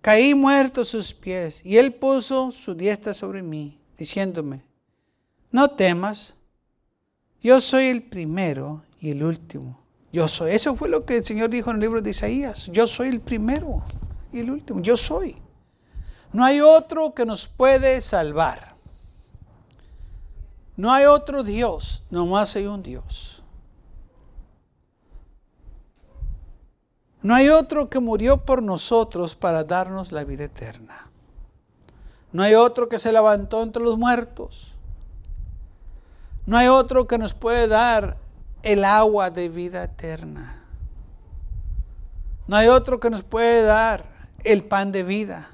caí 0.00 0.32
muerto 0.36 0.84
sus 0.84 1.12
pies 1.12 1.66
y 1.66 1.78
él 1.78 1.92
puso 1.92 2.52
su 2.52 2.72
diestra 2.72 3.14
sobre 3.14 3.42
mí, 3.42 3.80
diciéndome, 3.98 4.62
no 5.50 5.66
temas, 5.66 6.36
yo 7.42 7.60
soy 7.60 7.86
el 7.86 8.04
primero 8.04 8.84
y 9.00 9.10
el 9.10 9.24
último. 9.24 9.84
Yo 10.12 10.28
soy. 10.28 10.52
Eso 10.52 10.76
fue 10.76 10.88
lo 10.88 11.04
que 11.04 11.16
el 11.16 11.24
Señor 11.24 11.50
dijo 11.50 11.70
en 11.70 11.78
el 11.78 11.82
libro 11.82 12.00
de 12.00 12.10
Isaías. 12.10 12.66
Yo 12.66 12.86
soy 12.86 13.08
el 13.08 13.20
primero 13.20 13.82
y 14.32 14.38
el 14.38 14.52
último. 14.52 14.82
Yo 14.82 14.96
soy. 14.96 15.34
No 16.32 16.44
hay 16.44 16.60
otro 16.60 17.12
que 17.12 17.26
nos 17.26 17.48
puede 17.48 18.00
salvar. 18.02 18.65
No 20.76 20.92
hay 20.92 21.06
otro 21.06 21.42
Dios, 21.42 22.04
nomás 22.10 22.54
hay 22.54 22.66
un 22.66 22.82
Dios. 22.82 23.42
No 27.22 27.34
hay 27.34 27.48
otro 27.48 27.88
que 27.88 27.98
murió 27.98 28.44
por 28.44 28.62
nosotros 28.62 29.34
para 29.34 29.64
darnos 29.64 30.12
la 30.12 30.22
vida 30.22 30.44
eterna. 30.44 31.10
No 32.30 32.42
hay 32.42 32.54
otro 32.54 32.88
que 32.88 32.98
se 32.98 33.10
levantó 33.10 33.62
entre 33.62 33.82
los 33.82 33.98
muertos. 33.98 34.74
No 36.44 36.58
hay 36.58 36.68
otro 36.68 37.06
que 37.06 37.18
nos 37.18 37.32
puede 37.32 37.66
dar 37.66 38.18
el 38.62 38.84
agua 38.84 39.30
de 39.30 39.48
vida 39.48 39.82
eterna. 39.82 40.62
No 42.46 42.56
hay 42.56 42.68
otro 42.68 43.00
que 43.00 43.10
nos 43.10 43.22
puede 43.24 43.62
dar 43.62 44.04
el 44.44 44.64
pan 44.64 44.92
de 44.92 45.02
vida. 45.02 45.48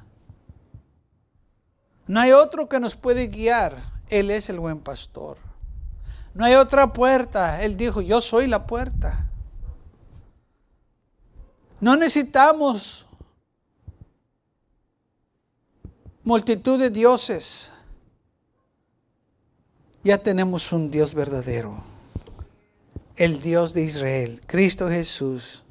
No 2.06 2.20
hay 2.20 2.32
otro 2.32 2.68
que 2.68 2.80
nos 2.80 2.96
puede 2.96 3.28
guiar 3.28 3.91
él 4.12 4.30
es 4.30 4.50
el 4.50 4.60
buen 4.60 4.78
pastor. 4.78 5.38
No 6.34 6.44
hay 6.44 6.54
otra 6.54 6.92
puerta. 6.92 7.62
Él 7.62 7.78
dijo, 7.78 8.02
yo 8.02 8.20
soy 8.20 8.46
la 8.46 8.66
puerta. 8.66 9.26
No 11.80 11.96
necesitamos 11.96 13.06
multitud 16.22 16.78
de 16.78 16.90
dioses. 16.90 17.70
Ya 20.04 20.18
tenemos 20.18 20.72
un 20.72 20.90
Dios 20.90 21.14
verdadero. 21.14 21.82
El 23.16 23.40
Dios 23.40 23.72
de 23.72 23.82
Israel, 23.82 24.42
Cristo 24.46 24.88
Jesús, 24.88 25.64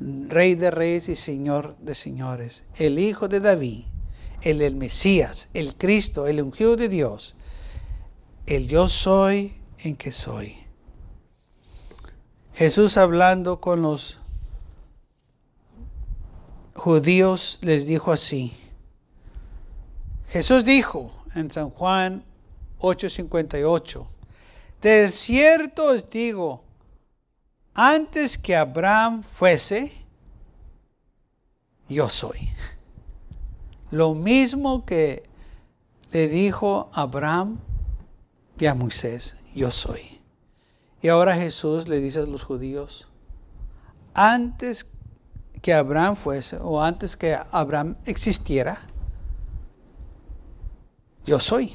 Rey 0.00 0.54
de 0.56 0.70
reyes 0.70 1.08
y 1.08 1.14
Señor 1.14 1.76
de 1.78 1.94
señores. 1.94 2.64
El 2.76 2.98
Hijo 2.98 3.28
de 3.28 3.40
David, 3.40 3.84
el, 4.42 4.62
el 4.62 4.74
Mesías, 4.74 5.48
el 5.54 5.76
Cristo, 5.76 6.26
el 6.26 6.40
ungido 6.40 6.76
de 6.76 6.88
Dios 6.88 7.36
el 8.48 8.66
yo 8.66 8.88
soy 8.88 9.52
en 9.80 9.94
que 9.94 10.10
soy. 10.10 10.56
Jesús 12.54 12.96
hablando 12.96 13.60
con 13.60 13.82
los 13.82 14.18
judíos 16.74 17.58
les 17.60 17.86
dijo 17.86 18.10
así. 18.10 18.56
Jesús 20.30 20.64
dijo 20.64 21.12
en 21.34 21.50
San 21.50 21.68
Juan 21.68 22.24
8:58, 22.80 24.06
de 24.80 25.08
cierto 25.10 25.88
os 25.88 26.08
digo, 26.08 26.64
antes 27.74 28.38
que 28.38 28.56
Abraham 28.56 29.22
fuese, 29.22 29.92
yo 31.86 32.08
soy. 32.08 32.48
Lo 33.90 34.14
mismo 34.14 34.86
que 34.86 35.22
le 36.12 36.28
dijo 36.28 36.90
Abraham 36.94 37.58
y 38.58 38.66
a 38.66 38.74
Moisés, 38.74 39.36
yo 39.54 39.70
soy. 39.70 40.20
Y 41.00 41.08
ahora 41.08 41.36
Jesús 41.36 41.86
le 41.86 42.00
dice 42.00 42.20
a 42.20 42.26
los 42.26 42.42
judíos, 42.42 43.08
antes 44.14 44.86
que 45.62 45.72
Abraham 45.72 46.16
fuese, 46.16 46.58
o 46.60 46.82
antes 46.82 47.16
que 47.16 47.38
Abraham 47.52 47.96
existiera, 48.04 48.78
yo 51.24 51.38
soy. 51.38 51.74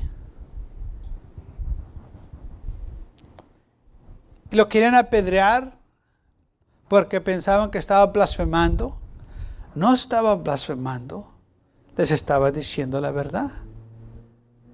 Y 4.51 4.55
lo 4.55 4.67
querían 4.67 4.95
apedrear 4.95 5.77
porque 6.87 7.21
pensaban 7.21 7.71
que 7.71 7.77
estaba 7.77 8.05
blasfemando. 8.07 8.99
No 9.73 9.93
estaba 9.93 10.35
blasfemando, 10.35 11.33
les 11.97 12.11
estaba 12.11 12.51
diciendo 12.51 13.01
la 13.01 13.11
verdad. 13.11 13.51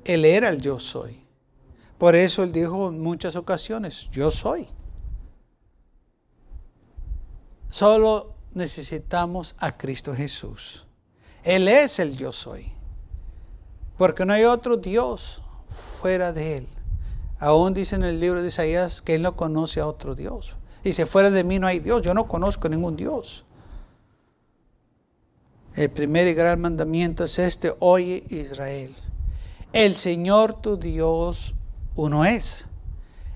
Él 0.03 0.25
era 0.25 0.49
el 0.49 0.59
yo 0.59 0.79
soy. 0.79 1.28
Por 1.99 2.15
eso 2.15 2.43
él 2.43 2.53
dijo 2.53 2.87
en 2.87 3.01
muchas 3.01 3.35
ocasiones, 3.35 4.07
yo 4.11 4.31
soy. 4.31 4.67
Solo 7.69 8.33
necesitamos 8.53 9.53
a 9.59 9.77
Cristo 9.77 10.15
Jesús. 10.15 10.87
Él 11.43 11.67
es 11.67 11.99
el 11.99 12.17
yo 12.17 12.31
soy. 12.31 12.71
Porque 13.97 14.25
no 14.25 14.31
hay 14.31 14.45
otro 14.45 14.77
Dios 14.77 15.43
fuera 15.99 16.31
de 16.31 16.59
Él. 16.59 16.67
Aún 17.37 17.73
dice 17.73 17.95
en 17.95 18.05
el 18.05 18.21
libro 18.21 18.41
de 18.41 18.47
Isaías 18.47 19.01
que 19.01 19.15
Él 19.15 19.21
no 19.21 19.35
conoce 19.35 19.81
a 19.81 19.87
otro 19.87 20.15
Dios. 20.15 20.55
Dice, 20.81 21.05
fuera 21.05 21.29
de 21.29 21.43
mí 21.43 21.59
no 21.59 21.67
hay 21.67 21.79
Dios, 21.79 22.01
yo 22.01 22.13
no 22.13 22.29
conozco 22.29 22.69
ningún 22.69 22.95
Dios. 22.95 23.43
El 25.75 25.89
primer 25.89 26.27
y 26.27 26.33
gran 26.33 26.61
mandamiento 26.61 27.25
es 27.25 27.37
este, 27.39 27.75
oye 27.79 28.23
Israel, 28.29 28.95
el 29.73 29.97
Señor 29.97 30.61
tu 30.61 30.77
Dios 30.77 31.55
uno 31.99 32.23
es. 32.23 32.65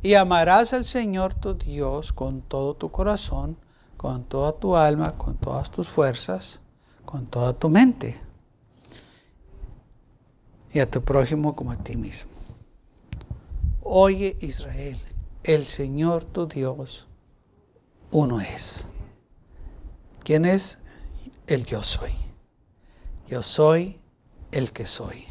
Y 0.02 0.14
amarás 0.16 0.74
al 0.74 0.86
Señor 0.86 1.34
tu 1.34 1.54
Dios 1.54 2.14
con 2.14 2.42
todo 2.42 2.76
tu 2.76 2.92
corazón, 2.92 3.58
con 3.98 4.24
toda 4.24 4.54
tu 4.54 4.76
alma, 4.76 5.18
con 5.18 5.36
todas 5.36 5.70
tus 5.70 5.90
fuerzas, 5.90 6.62
con 7.06 7.26
toda 7.26 7.54
tu 7.54 7.70
mente. 7.70 8.20
Y 10.72 10.80
a 10.80 10.90
tu 10.90 11.02
prójimo 11.02 11.56
como 11.56 11.72
a 11.72 11.78
ti 11.78 11.96
mismo. 11.98 12.32
Oye 13.82 14.38
Israel, 14.40 15.00
el 15.44 15.66
Señor 15.66 16.24
tu 16.24 16.48
Dios, 16.48 17.08
uno 18.12 18.40
es. 18.40 18.86
¿Quién 20.24 20.46
es? 20.46 20.80
El 21.48 21.66
yo 21.66 21.84
soy. 21.84 22.14
Yo 23.28 23.44
soy 23.44 24.00
el 24.52 24.72
que 24.72 24.86
soy. 24.86 25.26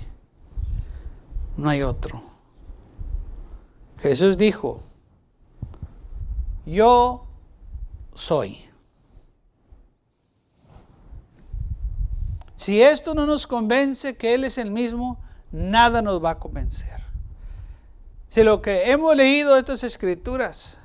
No 1.57 1.71
hay 1.71 1.83
otro. 1.83 2.32
Jesús 4.03 4.37
dijo, 4.37 4.81
yo 6.67 7.25
soy. 8.15 8.59
Si 12.57 12.83
esto 12.83 13.15
no 13.15 13.27
nos 13.27 13.47
convence 13.47 14.17
que 14.17 14.35
Él 14.35 14.43
es 14.43 14.59
el 14.59 14.73
mismo, 14.73 15.21
nada 15.53 16.03
nos 16.03 16.23
va 16.23 16.31
a 16.31 16.39
convencer. 16.41 17.01
Si 18.27 18.43
lo 18.43 18.61
que 18.61 18.91
hemos 18.91 19.15
leído 19.15 19.57
estas 19.57 19.85
escrituras 19.85 20.79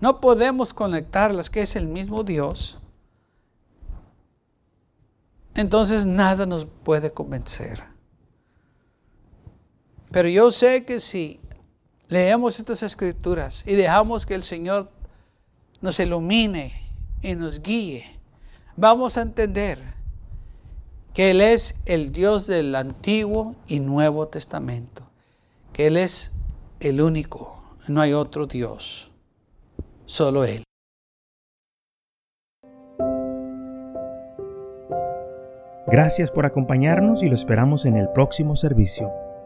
no 0.00 0.20
podemos 0.20 0.74
conectarlas, 0.74 1.48
que 1.48 1.62
es 1.62 1.76
el 1.76 1.86
mismo 1.86 2.24
Dios, 2.24 2.80
entonces 5.54 6.06
nada 6.06 6.44
nos 6.44 6.64
puede 6.64 7.12
convencer. 7.12 7.84
Pero 10.10 10.28
yo 10.28 10.50
sé 10.50 10.84
que 10.84 10.98
si 10.98 11.40
leemos 12.12 12.58
estas 12.58 12.82
escrituras 12.82 13.64
y 13.66 13.74
dejamos 13.74 14.26
que 14.26 14.34
el 14.34 14.42
Señor 14.42 14.90
nos 15.80 15.98
ilumine 15.98 16.74
y 17.22 17.34
nos 17.34 17.62
guíe, 17.62 18.04
vamos 18.76 19.16
a 19.16 19.22
entender 19.22 19.78
que 21.14 21.30
Él 21.30 21.40
es 21.40 21.74
el 21.86 22.12
Dios 22.12 22.46
del 22.46 22.74
Antiguo 22.74 23.56
y 23.66 23.80
Nuevo 23.80 24.28
Testamento, 24.28 25.04
que 25.72 25.86
Él 25.86 25.96
es 25.96 26.32
el 26.80 27.00
único, 27.00 27.62
no 27.88 28.02
hay 28.02 28.12
otro 28.12 28.46
Dios, 28.46 29.10
solo 30.04 30.44
Él. 30.44 30.64
Gracias 35.86 36.30
por 36.30 36.44
acompañarnos 36.44 37.22
y 37.22 37.28
lo 37.28 37.34
esperamos 37.34 37.86
en 37.86 37.96
el 37.96 38.10
próximo 38.10 38.54
servicio. 38.56 39.21